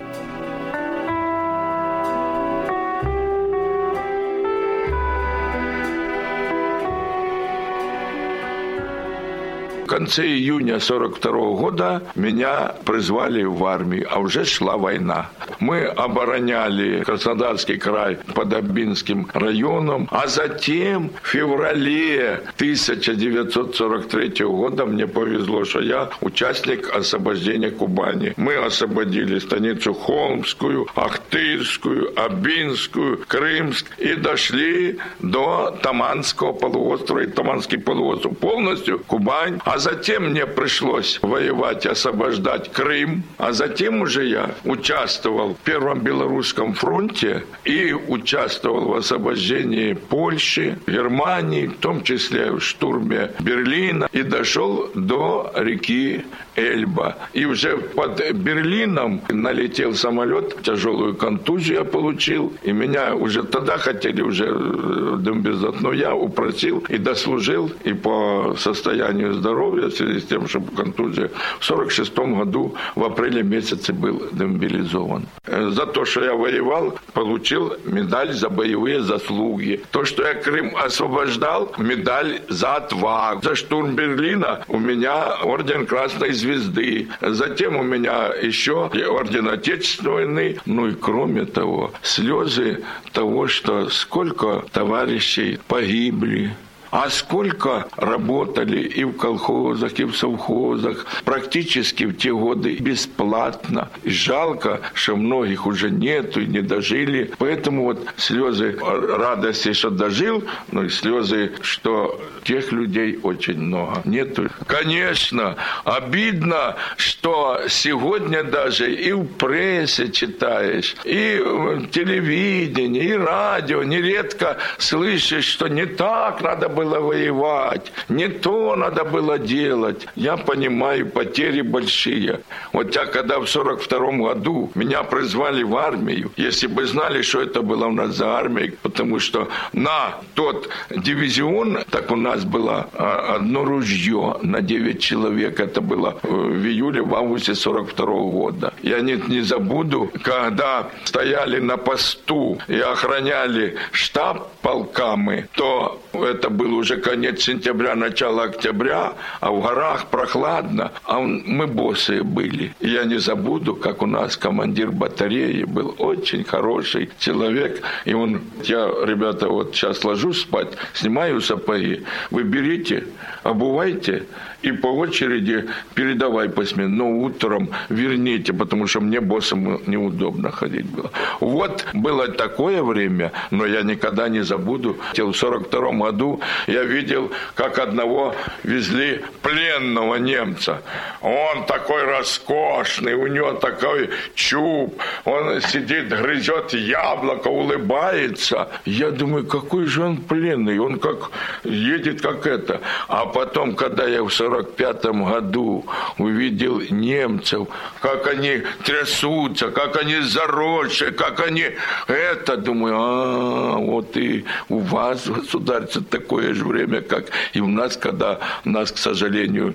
Конце 9.89 10.25
июня 10.27 10.79
42 10.79 11.33
года 11.57 12.03
меня 12.15 12.75
призвали 12.85 13.43
в 13.43 13.65
армию, 13.65 14.07
а 14.09 14.21
уже 14.21 14.45
шла 14.45 14.77
война. 14.77 15.31
Мы 15.59 15.85
обороняли 15.87 17.03
Краснодарский 17.03 17.79
край 17.79 18.19
под 18.35 18.53
Абинским 18.53 19.29
районом, 19.33 20.07
а 20.13 20.29
затем 20.29 21.11
в 21.23 21.29
феврале 21.29 22.43
1943 22.57 24.45
года 24.47 24.87
мне 24.87 25.07
повезло, 25.07 25.65
что 25.65 25.81
я 25.81 26.11
участник 26.21 26.95
освобождения 26.95 27.71
Кубани. 27.71 28.35
Мы 28.37 28.55
освободили 28.55 29.39
станицу 29.39 29.95
Холмскую, 29.95 30.87
Ахтырскую, 30.95 32.13
Абинскую, 32.17 33.25
Крымск 33.27 33.87
и 33.99 34.15
дошли 34.15 34.99
до 35.21 35.77
Таманского 35.83 36.53
полуострова 36.53 37.21
и 37.21 37.27
Таманский 37.27 37.79
полуостров. 37.79 38.37
Полностью 38.39 38.99
Кубань, 39.01 39.61
затем 39.79 40.31
мне 40.31 40.47
пришлось 40.47 41.19
воевать, 41.23 41.87
освобождать 41.87 42.73
Крым, 42.73 43.23
а 43.39 43.53
затем 43.53 44.03
уже 44.03 44.27
я 44.27 44.55
участвовал 44.65 45.55
в 45.55 45.59
Первом 45.59 46.01
Белорусском 46.01 46.75
фронте 46.75 47.45
и 47.65 47.93
участвовал 47.93 48.89
в 48.89 48.95
освобождении 48.95 49.93
Польши, 49.93 50.79
Германии, 50.87 51.67
в 51.67 51.79
том 51.79 52.03
числе 52.03 52.53
в 52.53 52.61
штурме 52.61 53.33
Берлина 53.41 54.09
и 54.13 54.23
дошел 54.23 54.91
до 54.95 55.53
реки 55.57 56.25
Эльба. 56.59 57.17
И 57.33 57.45
уже 57.45 57.77
под 57.77 58.21
Берлином 58.33 59.21
налетел 59.29 59.95
самолет, 59.95 60.63
тяжелую 60.63 61.15
контузию 61.15 61.79
я 61.79 61.85
получил, 61.85 62.53
и 62.63 62.73
меня 62.73 63.15
уже 63.15 63.43
тогда 63.43 63.79
хотели 63.79 64.23
уже 64.23 64.47
э, 64.47 65.17
демобилизовать, 65.21 65.81
но 65.81 65.93
я 65.93 66.15
упросил 66.15 66.85
и 66.89 66.99
дослужил, 66.99 67.71
и 67.85 67.93
по 67.93 68.57
состоянию 68.59 69.35
здоровья, 69.35 69.89
в 69.89 69.93
связи 69.93 70.21
с 70.21 70.25
тем, 70.25 70.49
что 70.49 70.61
контузия, 70.61 71.31
в 71.61 71.65
46 71.65 72.19
году 72.19 72.75
в 72.97 73.05
апреле 73.05 73.43
месяце 73.43 73.93
был 73.93 74.23
демобилизован. 74.33 75.27
Э, 75.47 75.71
за 75.71 75.87
то, 75.87 76.05
что 76.05 76.25
я 76.25 76.35
воевал, 76.35 76.99
получил 77.13 77.77
медаль 77.85 78.33
за 78.33 78.49
боевые 78.49 79.03
заслуги. 79.03 79.81
То, 79.91 80.05
что 80.05 80.23
я 80.23 80.35
Крым 80.35 80.75
освобождал, 80.77 81.73
медаль 81.79 82.41
за 82.49 82.77
отвагу. 82.77 83.43
За 83.43 83.55
штурм 83.55 83.95
Берлина 83.95 84.65
у 84.69 84.79
меня 84.79 85.37
орден 85.43 85.87
Красной 85.87 86.33
Звезды 86.33 86.48
звезды. 86.49 87.09
Затем 87.21 87.77
у 87.77 87.83
меня 87.83 88.33
еще 88.41 88.87
орден 88.87 89.49
Отечественной 89.49 90.13
войны. 90.13 90.59
Ну 90.67 90.89
и 90.89 90.95
кроме 90.95 91.45
того, 91.45 91.93
слезы 92.03 92.85
того, 93.13 93.49
что 93.49 93.89
сколько 93.91 94.65
товарищей 94.73 95.59
погибли, 95.69 96.55
а 96.91 97.11
сколько 97.11 97.87
работали 97.97 98.81
и 98.81 99.05
в 99.05 99.13
колхозах, 99.13 99.99
и 99.99 100.05
в 100.05 100.17
совхозах, 100.17 101.07
практически 101.25 102.05
в 102.05 102.17
те 102.17 102.33
годы 102.33 102.77
бесплатно. 102.77 103.89
Жалко, 104.05 104.81
что 104.95 105.17
многих 105.17 105.67
уже 105.67 105.91
нету 105.91 106.41
и 106.41 106.47
не 106.47 106.61
дожили. 106.61 107.31
Поэтому 107.39 107.85
вот 107.85 108.07
слезы 108.17 108.79
радости, 108.81 109.73
что 109.73 109.91
дожил, 109.91 110.45
но 110.73 110.85
и 110.85 110.89
слезы, 110.89 111.53
что 111.61 112.21
тех 112.45 112.73
людей 112.73 113.19
очень 113.23 113.59
много. 113.59 114.03
Нету. 114.05 114.49
Конечно, 114.67 115.57
обидно, 115.85 116.77
что 116.97 117.61
сегодня 117.69 118.43
даже 118.43 118.93
и 118.93 119.13
в 119.13 119.27
прессе 119.27 120.11
читаешь, 120.11 120.97
и 121.05 121.41
в 121.43 121.89
телевидении, 121.89 123.05
и 123.05 123.13
радио 123.13 123.83
нередко 123.83 124.59
слышишь, 124.79 125.45
что 125.45 125.69
не 125.69 125.87
так 125.87 126.41
надо 126.43 126.69
было 126.79 127.01
воевать, 127.01 127.93
не 128.09 128.29
то 128.29 128.77
надо 128.77 129.05
было 129.05 129.39
делать. 129.39 130.07
Я 130.17 130.37
понимаю, 130.37 131.07
потери 131.07 131.63
большие. 131.63 132.41
Вот 132.73 132.95
я 132.95 133.07
когда 133.07 133.39
в 133.39 133.47
42 133.47 134.13
году 134.13 134.71
меня 134.77 135.03
призвали 135.03 135.65
в 135.65 135.77
армию, 135.77 136.31
если 136.37 136.69
бы 136.69 136.87
знали, 136.87 137.23
что 137.23 137.41
это 137.41 137.63
было 137.63 137.87
у 137.87 137.93
нас 137.93 138.17
за 138.17 138.27
армия, 138.27 138.73
потому 138.83 139.19
что 139.19 139.49
на 139.73 140.15
тот 140.35 140.69
дивизион, 140.91 141.79
так 141.91 142.11
у 142.13 142.17
нас 142.17 142.45
было 142.45 142.89
а, 142.95 143.37
одно 143.37 143.65
ружье 143.65 144.37
на 144.43 144.61
9 144.61 145.03
человек, 145.03 145.61
это 145.61 145.81
было 145.81 146.19
в 146.23 146.65
июле, 146.65 147.03
в 147.03 147.15
августе 147.15 147.55
42 147.55 148.07
года. 148.07 148.73
Я 148.83 149.01
не, 149.01 149.15
не 149.29 149.41
забуду, 149.41 150.11
когда 150.23 150.87
стояли 151.05 151.61
на 151.61 151.77
посту 151.77 152.59
и 152.69 152.79
охраняли 152.79 153.77
штаб 153.93 154.49
полками, 154.63 155.49
то 155.53 156.01
это 156.25 156.51
был 156.51 156.75
уже 156.75 156.97
конец 156.97 157.43
сентября, 157.43 157.95
начало 157.95 158.45
октября, 158.45 159.15
а 159.41 159.51
в 159.51 159.63
горах 159.63 160.07
прохладно, 160.07 160.93
а 161.05 161.21
мы 161.21 161.67
босые 161.67 162.23
были. 162.23 162.75
Я 162.81 163.05
не 163.05 163.19
забуду, 163.19 163.75
как 163.75 164.03
у 164.03 164.07
нас 164.07 164.37
командир 164.37 164.91
батареи 164.91 165.65
был 165.65 165.95
очень 165.99 166.45
хороший 166.45 167.11
человек, 167.19 167.83
и 168.05 168.15
он, 168.15 168.41
я, 168.65 168.91
ребята, 169.05 169.49
вот 169.49 169.75
сейчас 169.75 170.05
ложусь 170.05 170.43
спать, 170.43 170.69
снимаю 170.95 171.41
сапоги, 171.41 172.05
вы 172.31 172.43
берите, 172.43 173.07
обувайте, 173.43 174.25
и 174.63 174.73
по 174.73 174.89
очереди 174.89 175.69
передавай 175.95 176.49
посмен, 176.49 176.97
но 176.97 177.11
утром 177.11 177.71
верните, 177.89 178.53
потому 178.53 178.87
что 178.87 179.01
мне 179.01 179.21
боссом 179.21 179.81
неудобно 179.87 180.51
ходить 180.51 180.87
было. 180.87 181.11
Вот 181.41 181.87
было 181.95 182.29
такое 182.29 182.83
время, 182.83 183.33
но 183.51 183.67
я 183.67 183.83
никогда 183.83 184.29
не 184.29 184.41
забуду. 184.41 184.97
В 185.17 185.33
42 185.33 185.93
году 185.93 186.41
я 186.67 186.83
видел, 186.83 187.31
как 187.55 187.79
одного 187.79 188.35
везли 188.65 189.23
пленного 189.43 190.17
немца. 190.17 190.83
Он 191.21 191.65
такой 191.67 192.03
роскошный, 192.05 193.15
у 193.15 193.27
него 193.27 193.53
такой 193.53 194.11
чуб, 194.35 195.01
он 195.25 195.61
сидит, 195.61 196.09
грызет 196.09 196.73
яблоко, 196.73 197.49
улыбается. 197.49 198.69
Я 198.85 199.11
думаю, 199.11 199.47
какой 199.47 199.87
же 199.87 200.03
он 200.03 200.17
пленный, 200.17 200.79
он 200.79 200.99
как 200.99 201.31
едет 201.65 202.21
как 202.21 202.47
это. 202.47 202.81
А 203.07 203.27
потом, 203.27 203.77
когда 203.77 204.07
я 204.07 204.23
в 204.23 204.31
1945 204.49 205.05
году 205.31 205.85
увидел 206.19 206.81
немцев, 206.81 207.69
как 208.01 208.27
они 208.27 208.63
трясутся, 208.85 209.71
как 209.71 209.97
они 209.97 210.21
заросшие, 210.21 211.13
как 211.13 211.41
они 211.41 211.67
это, 212.07 212.57
думаю, 212.57 212.97
а, 212.99 213.77
вот 213.77 214.17
и 214.17 214.45
у 214.69 214.79
вас, 214.79 215.27
государство, 215.29 216.03
такое 216.03 216.55
же 216.55 216.65
время, 216.65 217.01
как 217.01 217.27
и 217.53 217.61
у 217.61 217.69
нас, 217.69 217.97
когда 217.97 218.39
нас, 218.65 218.93
к 218.93 218.99
сожалению, 218.99 219.75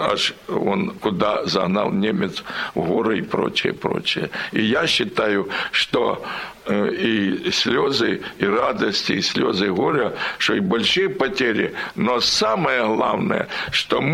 аж 0.00 0.34
он 0.48 0.90
куда 1.00 1.44
загнал 1.46 1.90
немец 1.90 2.42
в 2.74 2.86
горы 2.86 3.18
и 3.18 3.22
прочее, 3.22 3.72
прочее. 3.72 4.30
И 4.52 4.62
я 4.62 4.86
считаю, 4.86 5.48
что 5.70 6.22
Э, 6.64 6.92
и 6.92 7.50
слезы, 7.50 8.20
и 8.38 8.46
радости, 8.46 9.14
и 9.14 9.20
слезы 9.20 9.72
горя, 9.72 10.12
что 10.38 10.54
и 10.54 10.60
большие 10.60 11.08
потери. 11.08 11.74
Но 11.96 12.20
самое 12.20 12.86
главное, 12.86 13.48
что 13.72 14.00
мы 14.00 14.11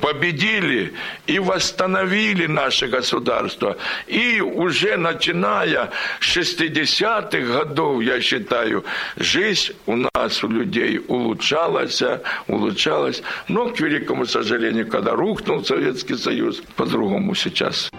победили 0.00 0.92
и 1.26 1.38
восстановили 1.38 2.46
наше 2.46 2.86
государство. 2.88 3.76
И 4.06 4.40
уже 4.40 4.96
начиная 4.96 5.90
с 6.20 6.36
60-х 6.36 7.38
годов, 7.38 8.02
я 8.02 8.20
считаю, 8.20 8.84
жизнь 9.16 9.72
у 9.86 9.96
нас, 9.96 10.44
у 10.44 10.48
людей 10.48 11.00
улучшалась, 11.08 12.02
улучшалась. 12.48 13.22
Но, 13.48 13.70
к 13.70 13.80
великому 13.80 14.26
сожалению, 14.26 14.88
когда 14.88 15.12
рухнул 15.12 15.64
Советский 15.64 16.16
Союз, 16.16 16.62
по-другому 16.76 17.34
сейчас. 17.34 17.90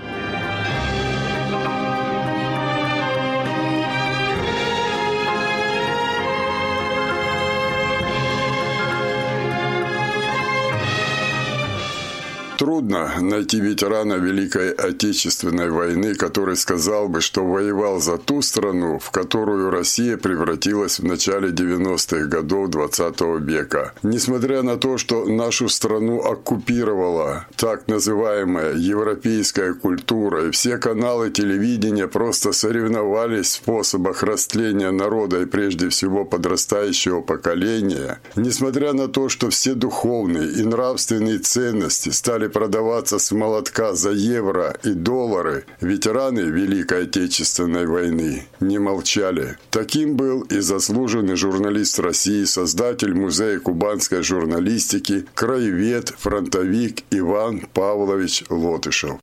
Трудно 12.58 13.12
найти 13.22 13.60
ветерана 13.60 14.16
Великой 14.16 14.72
Отечественной 14.72 15.70
войны, 15.70 16.16
который 16.16 16.56
сказал 16.56 17.08
бы, 17.08 17.22
что 17.22 17.46
воевал 17.46 18.02
за 18.02 18.18
ту 18.18 18.42
страну, 18.42 18.98
в 18.98 19.12
которую 19.12 19.70
Россия 19.70 20.18
превратилась 20.18 20.98
в 20.98 21.04
начале 21.06 21.50
90-х 21.50 22.26
годов 22.26 22.70
20 22.70 23.22
века. 23.42 23.94
Несмотря 24.02 24.64
на 24.64 24.78
то, 24.78 24.98
что 24.98 25.26
нашу 25.26 25.70
страну 25.70 26.22
оккупировала 26.22 27.46
так 27.58 27.88
называемая 27.88 28.74
европейская 28.74 29.76
культура, 29.76 30.48
и 30.48 30.52
все 30.52 30.80
каналы 30.80 31.30
телевидения 31.30 32.08
просто 32.08 32.54
соревновались 32.54 33.50
в 33.50 33.54
способах 33.54 34.24
растления 34.24 34.90
народа 34.90 35.42
и 35.42 35.46
прежде 35.46 35.90
всего 35.90 36.26
подрастающего 36.26 37.22
поколения, 37.22 38.20
несмотря 38.36 38.94
на 38.94 39.08
то, 39.08 39.30
что 39.30 39.52
все 39.52 39.76
духовные 39.76 40.54
и 40.54 40.64
нравственные 40.64 41.38
ценности 41.38 42.10
стали 42.10 42.47
продаваться 42.48 43.20
с 43.20 43.32
молотка 43.32 43.94
за 43.94 44.12
евро 44.12 44.76
и 44.84 44.90
доллары, 44.90 45.66
ветераны 45.82 46.42
Великой 46.42 47.04
Отечественной 47.04 47.86
войны 47.86 48.46
не 48.60 48.80
молчали. 48.80 49.58
Таким 49.70 50.16
был 50.16 50.42
и 50.42 50.60
заслуженный 50.60 51.36
журналист 51.36 52.00
России, 52.00 52.44
создатель 52.46 53.14
Музея 53.14 53.60
кубанской 53.60 54.24
журналистики, 54.24 55.26
краевед, 55.34 56.14
фронтовик 56.18 57.04
Иван 57.12 57.68
Павлович 57.74 58.44
Лотышев. 58.50 59.18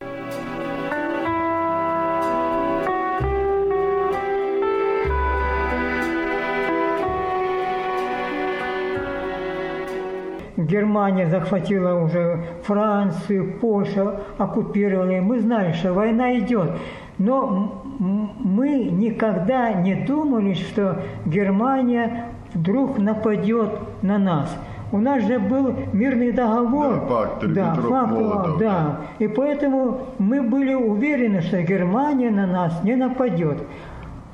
Германия 10.65 11.29
захватила 11.29 12.03
уже 12.03 12.41
Францию, 12.63 13.55
Польшу, 13.61 14.15
оккупировали. 14.39 15.21
Мы 15.21 15.41
знали, 15.41 15.73
что 15.73 15.93
война 15.93 16.39
идет. 16.39 16.73
Но 17.19 17.83
мы 17.99 18.85
никогда 18.85 19.73
не 19.73 19.95
думали, 19.95 20.55
что 20.55 21.03
Германия 21.27 22.27
вдруг 22.55 22.99
нападет 22.99 23.71
на 24.03 24.19
нас. 24.19 24.57
У 24.93 24.99
нас 24.99 25.25
же 25.25 25.39
был 25.39 25.75
мирный 25.93 26.33
договор. 26.33 26.95
Да, 26.95 27.07
факт, 27.07 27.45
да, 27.49 27.75
факт, 27.75 28.59
да. 28.59 29.01
И 29.19 29.27
поэтому 29.27 30.01
мы 30.19 30.43
были 30.43 30.75
уверены, 30.75 31.41
что 31.41 31.61
Германия 31.63 32.31
на 32.31 32.47
нас 32.47 32.83
не 32.85 32.95
нападет. 32.95 33.59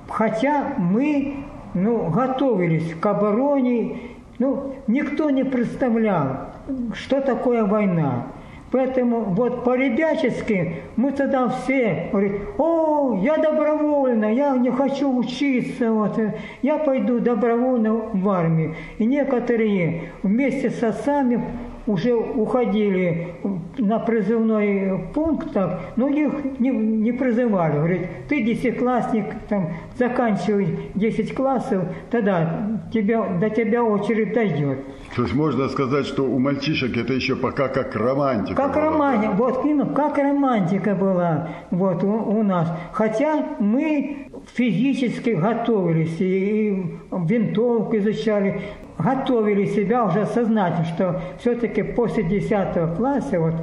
Хотя 0.09 0.75
мы 0.77 1.45
ну, 1.73 2.11
готовились 2.11 2.95
к 2.95 3.07
обороне 3.07 3.97
ну, 4.41 4.75
никто 4.87 5.31
не 5.31 5.45
представлял, 5.45 6.47
что 6.95 7.21
такое 7.21 7.65
война. 7.65 8.27
Поэтому 8.73 9.23
вот 9.23 9.65
по-ребячески 9.65 10.77
мы 10.97 11.13
тогда 11.13 11.49
все 11.49 12.09
говорим, 12.11 12.41
о, 12.57 13.19
я 13.21 13.37
добровольно, 13.37 14.33
я 14.33 14.57
не 14.57 14.71
хочу 14.71 15.15
учиться, 15.15 15.93
вот, 15.93 16.19
я 16.63 16.79
пойду 16.79 17.19
добровольно 17.19 17.95
в 17.95 18.29
армию. 18.29 18.77
И 18.99 19.05
некоторые 19.05 20.13
вместе 20.23 20.71
с 20.71 20.83
отцами 20.83 21.45
уже 21.87 22.15
уходили 22.15 23.35
на 23.79 23.99
призывной 23.99 25.01
пункт, 25.15 25.53
так, 25.53 25.81
но 25.97 26.09
их 26.09 26.33
не, 26.59 26.71
не 26.71 27.13
призывали. 27.13 27.75
Говорит, 27.75 28.07
ты 28.29 28.43
десятиклассник, 28.43 29.25
там, 29.49 29.71
заканчивай 29.97 30.91
10 30.95 31.35
классов, 31.35 31.85
тогда 32.11 32.81
тебя, 32.93 33.39
до 33.41 33.51
тебя 33.51 33.83
очередь 33.85 34.33
дойдет. 34.33 34.79
То 35.17 35.23
есть 35.23 35.35
можно 35.35 35.69
сказать, 35.69 36.07
что 36.07 36.25
у 36.25 36.39
мальчишек 36.39 36.97
это 36.97 37.13
еще 37.13 37.37
пока 37.37 37.69
как 37.69 37.95
романтика. 37.97 38.55
Как 38.55 38.75
была, 38.75 38.85
романтика, 38.85 39.33
да? 39.33 39.37
вот 39.39 39.65
именно, 39.65 39.87
как 39.87 40.19
романтика 40.19 40.95
была 40.95 41.49
вот 41.71 42.05
у, 42.05 42.13
у 42.13 42.43
нас. 42.43 42.73
Хотя 42.93 43.45
мы 43.59 44.30
физически 44.47 45.31
готовились 45.31 46.21
и, 46.21 46.99
винтовку 47.11 47.97
изучали, 47.97 48.61
готовили 48.99 49.67
себя 49.67 50.05
уже 50.05 50.27
сознательно, 50.27 50.85
что 50.85 51.23
все-таки 51.39 51.83
после 51.83 52.23
10 52.25 52.97
класса 52.97 53.41
вот 53.41 53.55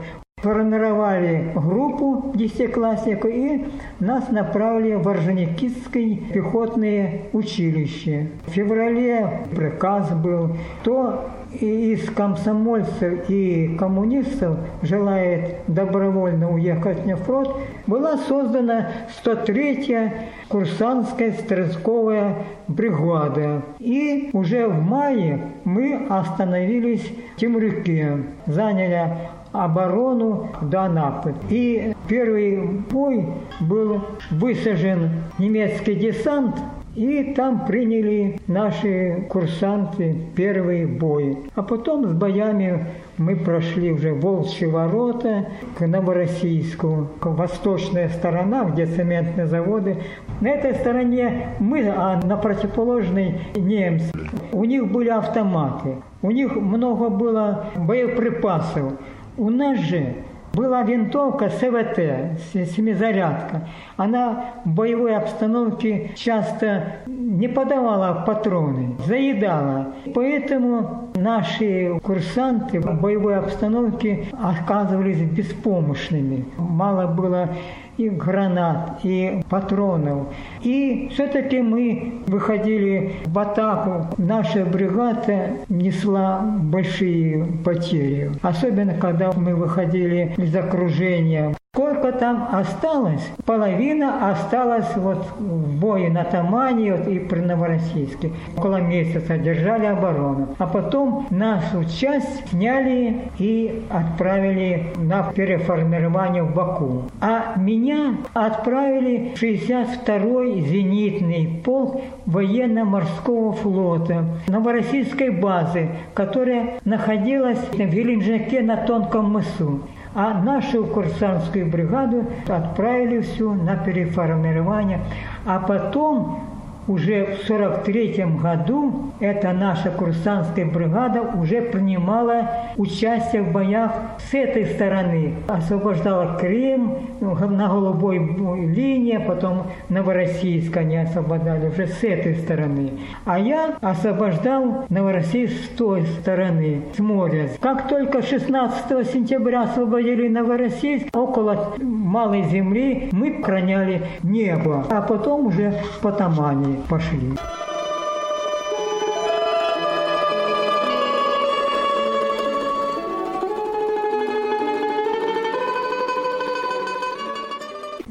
формировали 0.42 1.52
группу 1.56 2.32
десятиклассников 2.36 3.32
и 3.32 3.66
нас 4.00 4.30
направили 4.30 4.94
в 4.94 5.08
Орджоникидское 5.08 6.16
пехотное 6.32 7.24
училище. 7.34 8.30
В 8.46 8.52
феврале 8.52 9.48
приказ 9.56 10.12
был, 10.12 10.56
то 10.84 11.28
из 11.54 12.10
комсомольцев 12.10 13.30
и 13.30 13.76
коммунистов 13.78 14.58
желает 14.82 15.62
добровольно 15.68 16.52
уехать 16.52 17.06
на 17.06 17.16
фронт, 17.16 17.50
была 17.86 18.18
создана 18.18 18.90
103-я 19.24 20.14
курсантская 20.50 21.32
стрелковая 21.34 22.36
бригада. 22.68 23.62
И 23.80 24.30
уже 24.34 24.68
в 24.68 24.82
мае 24.82 25.40
мы 25.64 26.06
остановились 26.10 27.12
в 27.36 27.40
Темрюке, 27.40 28.24
заняли 28.46 29.18
оборону 29.52 30.50
до 30.62 30.84
Анапы. 30.84 31.34
И 31.50 31.94
первый 32.08 32.62
бой 32.90 33.26
был 33.60 34.02
высажен 34.32 35.10
немецкий 35.40 35.96
десант 35.96 36.56
и 36.98 37.32
там 37.36 37.68
приняли 37.68 38.40
наши 38.48 39.28
курсанты 39.30 40.16
первый 40.36 40.88
бой. 40.88 41.38
А 41.54 41.62
потом 41.62 42.08
с 42.08 42.14
боями 42.14 42.88
мы 43.18 43.36
прошли 43.36 43.92
уже 43.92 44.16
Волчьи 44.16 44.66
ворота 44.66 45.46
к 45.78 45.86
Новороссийску, 45.86 47.08
восточная 47.22 48.10
сторона, 48.10 48.66
где 48.66 48.88
цементные 48.88 49.46
заводы. 49.46 49.98
На 50.42 50.48
этой 50.50 50.74
стороне 50.74 51.50
мы, 51.60 51.88
а 51.88 52.20
на 52.20 52.36
противоположной 52.36 53.42
немцы. 53.56 54.12
У 54.52 54.64
них 54.64 54.92
были 54.92 55.10
автоматы, 55.10 55.98
у 56.24 56.32
них 56.32 56.56
много 56.56 57.10
было 57.10 57.66
боеприпасов. 57.76 58.94
У 59.38 59.52
нас 59.52 59.78
же 59.82 60.16
была 60.58 60.82
винтовка 60.82 61.50
СВТ, 61.50 62.42
семизарядка. 62.76 63.68
Она 63.96 64.56
в 64.66 64.70
боевой 64.70 65.16
обстановке 65.16 66.12
часто 66.16 66.96
не 67.06 67.48
подавала 67.48 68.24
патроны, 68.26 68.96
заедала. 69.06 69.94
Поэтому 70.16 71.12
наши 71.16 72.00
курсанты 72.04 72.80
в 72.80 73.00
боевой 73.00 73.38
обстановке 73.38 74.26
оказывались 74.34 75.22
беспомощными. 75.22 76.46
Мало 76.58 77.06
было 77.06 77.50
и 77.98 78.10
гранат, 78.10 79.00
и 79.04 79.42
патронов. 79.50 80.28
И 80.62 81.10
все-таки 81.14 81.62
мы 81.62 82.22
выходили 82.28 83.16
в 83.26 83.38
атаку. 83.40 84.08
Наша 84.18 84.66
бригада 84.66 85.58
несла 85.70 86.40
большие 86.40 87.46
потери. 87.66 88.32
Особенно, 88.42 88.94
когда 88.94 89.32
мы 89.34 89.56
выходили 89.56 90.34
из 90.38 90.56
окружения. 90.56 91.56
Сколько 91.78 92.12
там 92.12 92.50
осталось? 92.52 93.22
Половина 93.46 94.32
осталась 94.32 94.96
вот 94.96 95.28
в 95.38 95.80
бою 95.80 96.12
на 96.12 96.24
Тамане 96.24 96.96
вот, 96.96 97.08
и 97.08 97.20
при 97.20 97.40
Новороссийске. 97.42 98.32
Около 98.58 98.78
месяца 98.78 99.38
держали 99.38 99.86
оборону. 99.86 100.56
А 100.58 100.66
потом 100.66 101.28
нашу 101.30 101.86
часть 101.86 102.50
сняли 102.50 103.30
и 103.38 103.84
отправили 103.92 104.88
на 104.96 105.32
переформирование 105.32 106.42
в 106.42 106.56
Баку. 106.56 107.04
А 107.22 107.54
меня 107.58 108.16
отправили 108.34 109.36
в 109.36 109.40
62-й 109.40 110.62
зенитный 110.62 111.62
полк 111.64 112.02
военно-морского 112.26 113.54
флота 113.54 114.26
Новороссийской 114.48 115.30
базы, 115.30 115.90
которая 116.16 116.80
находилась 116.86 117.60
в 117.60 117.78
Геленджике 117.78 118.64
на 118.64 118.78
Тонком 118.78 119.32
мысу 119.32 119.82
а 120.14 120.34
нашу 120.34 120.86
курсантскую 120.86 121.70
бригаду 121.70 122.26
отправили 122.48 123.22
всю 123.22 123.54
на 123.54 123.76
переформирование. 123.76 125.02
А 125.46 125.60
потом 125.60 126.47
уже 126.88 127.36
в 127.36 127.48
43 127.48 128.26
году 128.42 129.12
эта 129.20 129.52
наша 129.52 129.92
курсантская 129.92 130.66
бригада 130.66 131.22
уже 131.22 131.62
принимала 131.62 132.50
участие 132.78 133.44
в 133.44 133.52
боях 133.52 133.92
с 134.20 134.34
этой 134.34 134.66
стороны. 134.66 135.36
Освобождала 135.48 136.38
Крым 136.38 137.08
на 137.20 137.68
голубой 137.68 138.20
линии, 138.20 139.18
потом 139.18 139.68
Новороссийск 139.90 140.76
они 140.78 140.98
освобождали 140.98 141.68
уже 141.68 141.88
с 141.88 142.04
этой 142.04 142.36
стороны. 142.36 142.92
А 143.26 143.40
я 143.40 143.76
освобождал 143.82 144.86
Новороссийск 144.90 145.54
с 145.66 145.78
той 145.78 146.06
стороны, 146.06 146.82
с 146.96 147.00
моря. 147.00 147.50
Как 147.60 147.88
только 147.88 148.22
16 148.22 149.12
сентября 149.12 149.64
освободили 149.64 150.28
Новороссийск, 150.28 151.16
около 151.16 151.74
Малой 151.82 152.44
Земли 152.44 153.10
мы 153.12 153.40
охраняли 153.40 154.04
небо, 154.24 154.86
а 154.90 155.02
потом 155.02 155.48
уже 155.48 155.74
по 156.02 156.12
Тамане 156.12 156.77
пошли. 156.90 157.32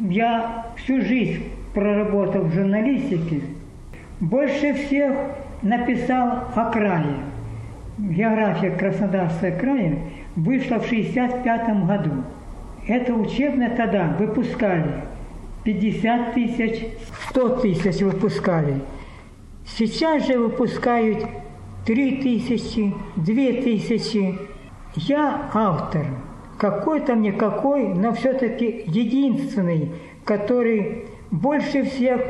Я 0.09 0.65
всю 0.77 1.03
жизнь 1.03 1.45
проработал 1.75 2.43
в 2.43 2.55
журналистике. 2.55 3.43
Больше 4.21 4.73
всех 4.73 5.15
написал 5.63 6.45
о 6.55 6.71
крае. 6.71 7.17
География 7.99 8.71
Краснодарского 8.71 9.51
края 9.51 9.99
вышла 10.37 10.79
в 10.79 10.87
1965 10.87 11.87
году. 11.87 12.23
Это 12.87 13.15
учебное 13.15 13.71
тогда 13.71 14.15
выпускали 14.19 15.03
50 15.67 16.33
тысяч, 16.35 16.87
100 17.31 17.49
тысяч 17.57 18.01
выпускали. 18.01 18.83
Сейчас 19.67 20.25
же 20.25 20.39
выпускают 20.39 21.27
3 21.85 22.23
тысячи, 22.23 22.95
2 23.17 23.25
тысячи. 23.63 24.39
Я 24.95 25.51
автор, 25.53 26.07
какой-то 26.57 27.17
никакой, 27.17 27.89
но 27.89 28.13
все-таки 28.13 28.85
единственный, 28.87 29.91
который 30.25 31.07
больше 31.33 31.83
всех 31.83 32.21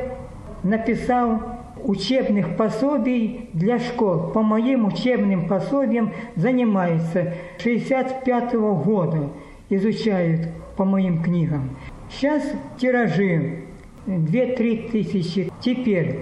написал 0.63 1.43
учебных 1.85 2.57
пособий 2.57 3.51
для 3.53 3.79
школ. 3.79 4.31
По 4.31 4.41
моим 4.41 4.87
учебным 4.87 5.47
пособиям 5.47 6.11
занимаются 6.37 7.35
65 7.59 8.55
-го 8.55 8.83
года, 8.83 9.29
изучают 9.69 10.49
по 10.79 10.87
моим 10.87 11.23
книгам. 11.23 11.77
Сейчас 12.09 12.43
тиражи 12.79 13.65
2-3 14.07 14.91
тысячи. 14.91 15.53
Теперь 15.61 16.21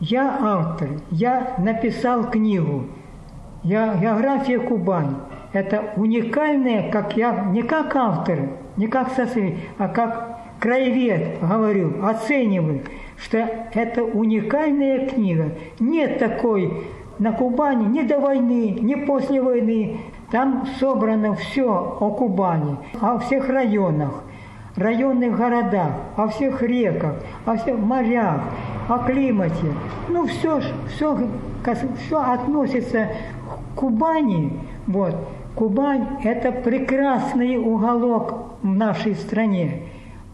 я 0.00 0.38
автор, 0.40 0.90
я 1.10 1.54
написал 1.58 2.30
книгу. 2.30 2.86
Я, 3.64 3.96
география 3.96 4.60
Кубань. 4.60 5.16
Это 5.52 5.92
уникальная, 5.96 6.90
как 6.90 7.16
я, 7.16 7.46
не 7.50 7.62
как 7.62 7.96
автор, 7.96 8.50
не 8.76 8.86
как 8.86 9.10
социалист, 9.12 9.56
а 9.78 9.88
как 9.88 10.38
краевед, 10.60 11.40
говорю, 11.40 12.04
оцениваю, 12.04 12.82
что 13.16 13.38
это 13.72 14.04
уникальная 14.04 15.08
книга. 15.08 15.52
Нет 15.80 16.18
такой 16.18 16.84
на 17.18 17.32
Кубани 17.32 17.86
ни 17.86 18.02
до 18.02 18.20
войны, 18.20 18.76
ни 18.80 18.94
после 18.94 19.42
войны. 19.42 19.98
Там 20.30 20.66
собрано 20.78 21.34
все 21.34 21.96
о 21.98 22.10
Кубани, 22.10 22.76
о 23.00 23.18
всех 23.18 23.48
районах, 23.48 24.22
районных 24.78 25.36
городах, 25.36 25.92
о 26.16 26.28
всех 26.28 26.62
реках, 26.62 27.16
о 27.44 27.56
всех 27.56 27.78
морях, 27.78 28.40
о 28.88 28.98
климате. 28.98 29.72
Ну, 30.08 30.26
все, 30.26 30.60
все, 30.94 31.18
все 32.06 32.18
относится 32.20 33.08
к 33.74 33.78
Кубани. 33.78 34.58
Вот. 34.86 35.14
Кубань– 35.54 36.06
это 36.24 36.52
прекрасный 36.52 37.58
уголок 37.58 38.58
в 38.62 38.66
нашей 38.66 39.14
стране 39.14 39.82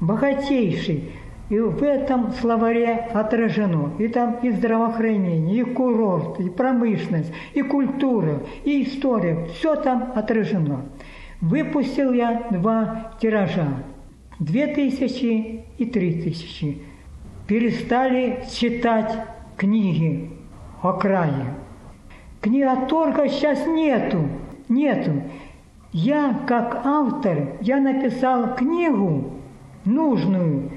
богатейший. 0.00 1.12
И 1.50 1.58
в 1.58 1.82
этом 1.82 2.32
словаре 2.32 3.08
отражено 3.12 3.92
и 3.98 4.08
там 4.08 4.38
и 4.42 4.50
здравоохранение, 4.50 5.60
и 5.60 5.62
курорт, 5.62 6.40
и 6.40 6.48
промышленность, 6.48 7.32
и 7.52 7.62
культура, 7.62 8.40
и 8.64 8.82
история. 8.82 9.46
Все 9.54 9.76
там 9.76 10.12
отражено. 10.14 10.86
Выпустил 11.40 12.12
я 12.12 12.46
два 12.50 13.12
тиража. 13.20 13.68
Две 14.46 14.66
тысячи 14.66 15.64
и 15.78 15.86
три 15.86 16.20
тысячи. 16.20 16.76
Перестали 17.46 18.40
читать 18.52 19.10
книги 19.56 20.28
о 20.82 20.92
крае. 20.92 21.46
Книготорга 22.42 23.26
сейчас 23.30 23.66
нету. 23.66 24.28
Нету. 24.68 25.22
Я, 25.92 26.38
как 26.46 26.82
автор, 26.84 27.56
я 27.62 27.80
написал 27.80 28.54
книгу, 28.54 29.32
нужную 29.86 30.70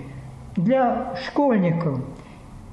для 0.56 1.18
школьников. 1.26 2.00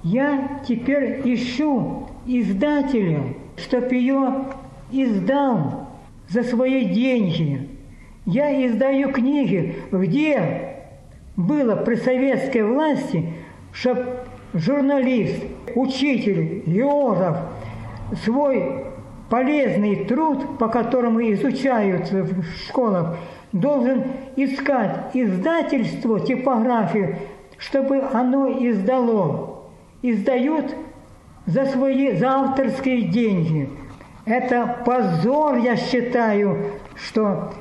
Я 0.04 0.60
теперь 0.68 1.22
ищу 1.24 2.06
издателя, 2.24 3.34
чтоб 3.56 3.90
ее 3.90 4.44
издал 4.92 5.88
за 6.28 6.44
свои 6.44 6.84
деньги. 6.84 7.68
Я 8.26 8.64
издаю 8.64 9.10
книги, 9.10 9.74
где 9.90 10.63
было 11.36 11.76
при 11.76 11.96
советской 11.96 12.62
власти, 12.62 13.32
чтоб 13.72 13.98
журналист, 14.52 15.42
учитель, 15.74 16.62
географ 16.66 17.38
свой 18.24 18.84
полезный 19.28 20.04
труд, 20.04 20.58
по 20.58 20.68
которому 20.68 21.20
изучаются 21.32 22.22
в 22.22 22.44
школах, 22.66 23.16
должен 23.52 24.04
искать 24.36 25.10
издательство, 25.14 26.20
типографию, 26.20 27.16
чтобы 27.58 28.00
оно 28.12 28.48
издало. 28.68 29.64
Издают 30.02 30.74
за 31.46 31.64
свои 31.66 32.16
за 32.16 32.28
авторские 32.28 33.08
деньги. 33.08 33.70
Это 34.26 34.82
позор, 34.84 35.56
я 35.56 35.76
считаю, 35.76 36.72
что 36.94 37.52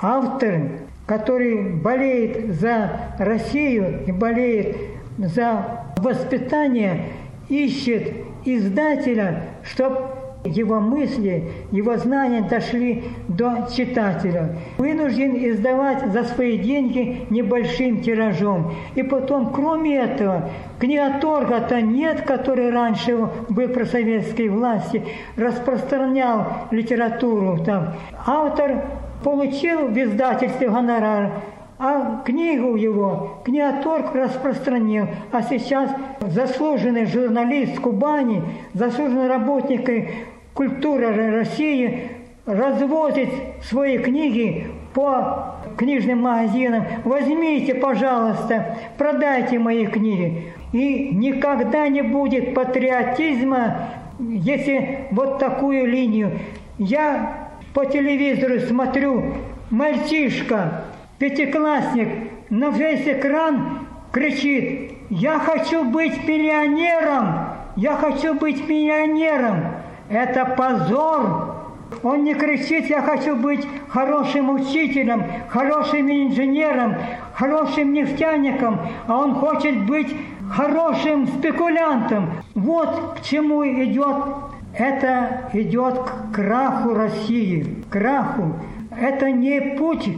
автор, 0.00 0.85
который 1.06 1.72
болеет 1.72 2.54
за 2.56 2.90
Россию 3.18 4.02
и 4.06 4.12
болеет 4.12 4.76
за 5.18 5.84
воспитание, 5.96 7.04
ищет 7.48 8.12
издателя, 8.44 9.44
чтобы 9.62 10.00
его 10.44 10.80
мысли, 10.80 11.50
его 11.72 11.96
знания 11.96 12.42
дошли 12.42 13.04
до 13.28 13.66
читателя. 13.74 14.56
Вынужден 14.78 15.36
издавать 15.50 16.12
за 16.12 16.24
свои 16.24 16.58
деньги 16.58 17.26
небольшим 17.30 18.00
тиражом. 18.00 18.74
И 18.94 19.02
потом, 19.02 19.52
кроме 19.52 19.98
этого, 19.98 20.50
книготорга-то 20.78 21.80
нет, 21.80 22.22
который 22.22 22.70
раньше 22.70 23.28
был 23.48 23.68
про 23.68 23.86
советской 23.86 24.48
власти, 24.48 25.02
распространял 25.36 26.46
литературу. 26.70 27.58
Там. 27.64 27.94
Автор 28.24 28.84
получил 29.26 29.88
в 29.88 29.98
издательстве 29.98 30.68
гонорар, 30.68 31.32
а 31.80 32.22
книгу 32.24 32.76
его 32.76 33.40
книготорг 33.44 34.14
распространил. 34.14 35.08
А 35.32 35.42
сейчас 35.42 35.90
заслуженный 36.20 37.06
журналист 37.06 37.80
Кубани, 37.80 38.40
заслуженный 38.72 39.26
работник 39.26 40.12
культура 40.54 41.12
России 41.32 42.12
развозит 42.46 43.28
свои 43.64 43.98
книги 43.98 44.68
по 44.94 45.56
книжным 45.76 46.22
магазинам. 46.22 46.84
Возьмите, 47.02 47.74
пожалуйста, 47.74 48.76
продайте 48.96 49.58
мои 49.58 49.86
книги. 49.86 50.52
И 50.72 51.08
никогда 51.12 51.88
не 51.88 52.02
будет 52.02 52.54
патриотизма, 52.54 53.88
если 54.20 55.08
вот 55.10 55.40
такую 55.40 55.88
линию. 55.88 56.30
Я 56.78 57.45
по 57.76 57.84
телевизору 57.84 58.58
смотрю, 58.60 59.34
мальчишка, 59.68 60.84
пятиклассник, 61.18 62.08
на 62.48 62.70
весь 62.70 63.06
экран 63.06 63.80
кричит, 64.12 64.92
я 65.10 65.38
хочу 65.38 65.84
быть 65.84 66.26
миллионером, 66.26 67.50
я 67.76 67.96
хочу 67.96 68.32
быть 68.32 68.66
миллионером. 68.66 69.74
Это 70.08 70.46
позор. 70.56 71.54
Он 72.02 72.24
не 72.24 72.32
кричит, 72.32 72.88
я 72.88 73.02
хочу 73.02 73.36
быть 73.36 73.68
хорошим 73.88 74.48
учителем, 74.54 75.24
хорошим 75.50 76.10
инженером, 76.10 76.94
хорошим 77.34 77.92
нефтяником, 77.92 78.80
а 79.06 79.18
он 79.18 79.34
хочет 79.34 79.84
быть 79.84 80.16
хорошим 80.50 81.26
спекулянтом. 81.26 82.30
Вот 82.54 83.18
к 83.18 83.22
чему 83.22 83.66
идет. 83.66 84.45
Это 84.78 85.48
идет 85.52 85.98
к 85.98 86.34
краху 86.34 86.94
России, 86.94 87.82
краху. 87.90 88.56
Это 88.98 89.30
не 89.30 89.76
путь 89.76 90.08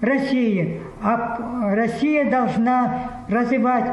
России, 0.00 0.80
а 1.02 1.74
Россия 1.74 2.30
должна 2.30 3.22
развивать 3.28 3.90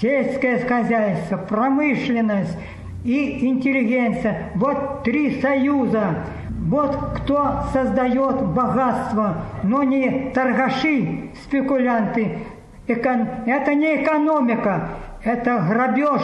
сельское 0.00 0.58
хозяйство, 0.58 1.36
промышленность, 1.36 2.56
и 3.04 3.46
интеллигенция. 3.46 4.50
Вот 4.54 5.02
три 5.02 5.40
союза. 5.40 6.24
Вот 6.66 6.96
кто 7.16 7.64
создает 7.72 8.42
богатство, 8.46 9.42
но 9.62 9.82
не 9.82 10.30
торгаши, 10.34 11.30
спекулянты. 11.44 12.38
Это 12.86 13.74
не 13.74 14.02
экономика, 14.02 14.88
это 15.22 15.58
грабеж 15.68 16.22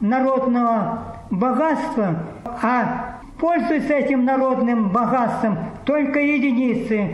народного 0.00 1.15
богатства, 1.30 2.16
а 2.62 3.20
пользуются 3.38 3.94
этим 3.94 4.24
народным 4.24 4.88
богатством 4.88 5.58
только 5.84 6.20
единицы. 6.20 7.10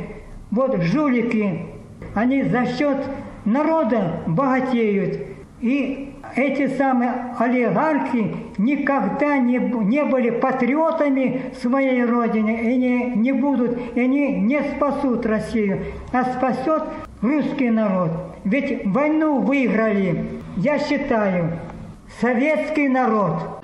Вот 0.51 0.83
жулики, 0.83 1.67
они 2.15 2.43
за 2.43 2.67
счет 2.67 2.99
народа 3.45 4.21
богатеют. 4.27 5.21
И 5.61 6.13
эти 6.35 6.67
самые 6.77 7.35
олигархи 7.39 8.35
никогда 8.59 9.39
не, 9.39 9.59
не 9.59 10.05
были 10.05 10.31
патриотами 10.31 11.53
своей 11.61 12.05
родины 12.05 12.73
и 12.73 12.77
не, 12.77 13.05
не 13.17 13.33
будут, 13.33 13.79
и 13.95 14.01
они 14.01 14.41
не 14.41 14.63
спасут 14.63 15.27
Россию, 15.27 15.81
а 16.13 16.25
спасет 16.25 16.85
русский 17.21 17.71
народ. 17.71 18.11
Ведь 18.45 18.87
войну 18.87 19.41
выиграли, 19.41 20.25
я 20.57 20.79
считаю, 20.79 21.59
советский 22.21 22.89
народ. 22.89 23.62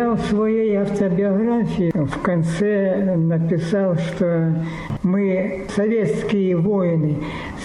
Я 0.00 0.12
в 0.12 0.20
своей 0.30 0.76
автобиографии 0.76 1.92
в 1.94 2.22
конце 2.22 3.04
написал, 3.16 3.96
что 3.96 4.54
мы, 5.02 5.66
советские 5.76 6.56
воины, 6.56 7.16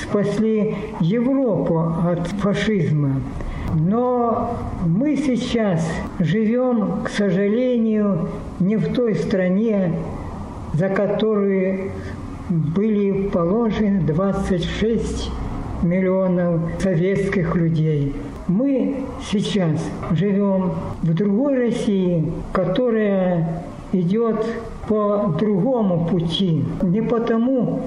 спасли 0.01 0.75
Европу 0.99 1.79
от 1.79 2.27
фашизма. 2.27 3.21
Но 3.73 4.51
мы 4.85 5.15
сейчас 5.15 5.89
живем, 6.19 7.03
к 7.05 7.09
сожалению, 7.09 8.27
не 8.59 8.75
в 8.75 8.93
той 8.93 9.15
стране, 9.15 9.93
за 10.73 10.89
которую 10.89 11.91
были 12.49 13.29
положены 13.29 14.01
26 14.01 15.31
миллионов 15.83 16.59
советских 16.81 17.55
людей. 17.55 18.13
Мы 18.47 18.97
сейчас 19.27 19.79
живем 20.11 20.73
в 21.01 21.13
другой 21.15 21.57
России, 21.57 22.31
которая 22.53 23.63
идет 23.91 24.45
по 24.87 25.35
другому 25.39 26.05
пути, 26.05 26.63
не 26.83 27.01
потому, 27.01 27.81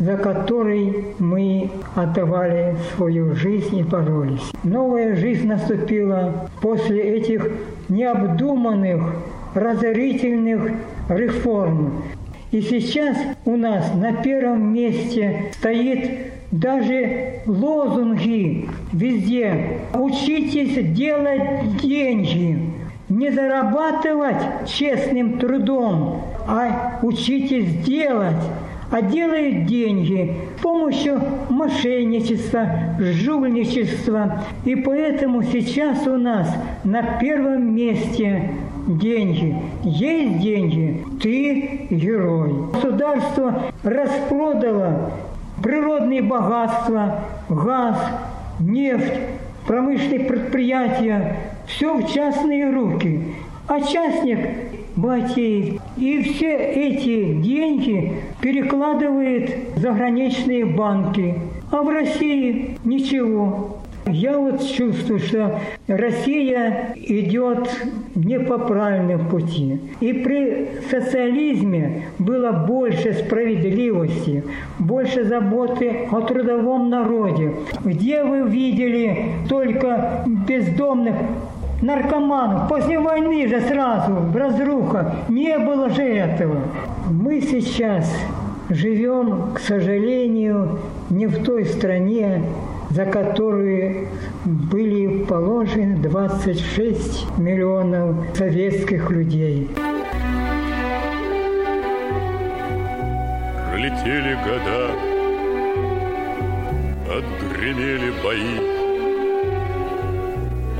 за 0.00 0.16
который 0.16 1.14
мы 1.20 1.70
отдавали 1.94 2.74
свою 2.96 3.36
жизнь 3.36 3.76
и 3.76 3.82
боролись. 3.84 4.50
Новая 4.64 5.14
жизнь 5.14 5.46
наступила 5.46 6.48
после 6.60 7.18
этих 7.18 7.48
необдуманных, 7.88 9.14
разорительных 9.54 10.72
реформ. 11.08 12.02
И 12.50 12.62
сейчас 12.62 13.16
у 13.44 13.56
нас 13.56 13.94
на 13.94 14.12
первом 14.12 14.74
месте 14.74 15.52
стоит 15.52 16.29
даже 16.50 17.40
лозунги 17.46 18.68
везде. 18.92 19.78
Учитесь 19.94 20.92
делать 20.94 21.76
деньги. 21.76 22.58
Не 23.08 23.30
зарабатывать 23.30 24.68
честным 24.68 25.38
трудом, 25.38 26.22
а 26.46 27.00
учитесь 27.02 27.84
делать 27.84 28.36
а 28.90 29.02
делают 29.02 29.66
деньги 29.66 30.34
с 30.58 30.62
помощью 30.62 31.20
мошенничества, 31.48 32.68
жульничества. 32.98 34.42
И 34.64 34.74
поэтому 34.74 35.42
сейчас 35.42 36.06
у 36.06 36.16
нас 36.16 36.48
на 36.82 37.02
первом 37.20 37.74
месте 37.74 38.50
деньги. 38.86 39.56
Есть 39.84 40.40
деньги, 40.40 41.04
ты 41.22 41.86
герой. 41.90 42.70
Государство 42.72 43.62
распродало 43.84 45.12
природные 45.62 46.22
богатства, 46.22 47.20
газ, 47.48 47.96
нефть, 48.60 49.14
промышленные 49.66 50.20
предприятия, 50.20 51.36
все 51.66 51.96
в 51.96 52.12
частные 52.12 52.70
руки. 52.70 53.22
А 53.68 53.80
частник 53.80 54.38
богатеет. 54.96 55.80
И 55.96 56.22
все 56.22 56.56
эти 56.56 57.34
деньги 57.34 58.14
перекладывает 58.40 59.56
заграничные 59.76 60.64
банки. 60.64 61.36
А 61.70 61.82
в 61.82 61.88
России 61.88 62.76
ничего. 62.84 63.79
Я 64.12 64.38
вот 64.38 64.60
чувствую, 64.66 65.20
что 65.20 65.60
Россия 65.86 66.94
идет 66.96 67.70
не 68.14 68.40
по 68.40 68.58
правильному 68.58 69.28
пути. 69.28 69.80
И 70.00 70.12
при 70.12 70.68
социализме 70.90 72.04
было 72.18 72.52
больше 72.52 73.12
справедливости, 73.14 74.42
больше 74.78 75.24
заботы 75.24 76.08
о 76.10 76.20
трудовом 76.22 76.90
народе. 76.90 77.52
Где 77.84 78.24
вы 78.24 78.48
видели 78.48 79.32
только 79.48 80.24
бездомных 80.26 81.14
наркоманов. 81.82 82.68
После 82.68 82.98
войны 82.98 83.46
же 83.48 83.60
сразу, 83.60 84.16
разруха. 84.34 85.14
Не 85.28 85.58
было 85.58 85.88
же 85.88 86.02
этого. 86.02 86.58
Мы 87.10 87.40
сейчас 87.40 88.12
живем, 88.68 89.52
к 89.54 89.58
сожалению, 89.60 90.78
не 91.10 91.26
в 91.26 91.42
той 91.42 91.64
стране, 91.64 92.42
за 92.90 93.04
которую 93.06 94.08
были 94.44 95.24
положены 95.24 95.96
26 95.96 97.38
миллионов 97.38 98.36
советских 98.36 99.10
людей. 99.10 99.70
Пролетели 103.70 104.34
года, 104.44 104.90
отгремели 107.16 108.12
бои, 108.22 108.80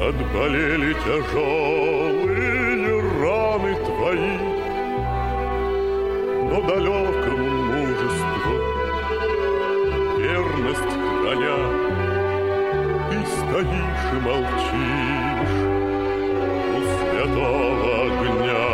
Отболели 0.01 0.95
тяжелые 0.95 2.41
раны 3.21 3.75
твои, 3.85 4.39
Но 6.49 6.59
далекому 6.63 7.49
мужеству 7.65 8.55
верность 10.19 10.95
храня, 11.23 11.90
стоишь 13.27 14.09
и 14.13 14.19
молчишь 14.21 15.59
у 16.77 16.81
святого 16.97 17.93
огня. 18.07 18.67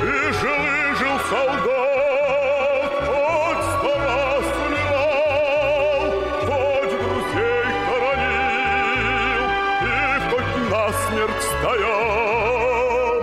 Ты 0.00 0.14
же 0.32 0.50
выжил, 0.62 1.16
солдат, 1.28 2.92
хоть 3.06 3.64
сто 3.70 3.92
раз 4.06 4.46
умирал, 4.66 6.02
хоть 6.46 6.94
друзей 7.00 7.68
хоронил 7.86 9.44
и 9.82 9.94
хоть 10.30 10.54
насмерть 10.70 11.42
стоял. 11.58 13.18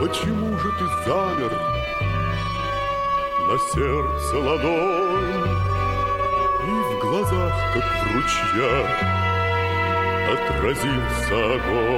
Почему 0.00 0.50
же 0.58 0.68
ты 0.78 0.84
замер 1.04 1.52
на 3.48 3.56
сердце 3.72 4.34
ладонь 4.38 5.48
и 6.60 6.70
в 6.70 6.98
глазах, 7.00 7.54
как 7.74 7.97
в 8.08 8.14
ручьях, 8.14 8.90
отразился 10.32 11.54
огонь. 11.54 11.97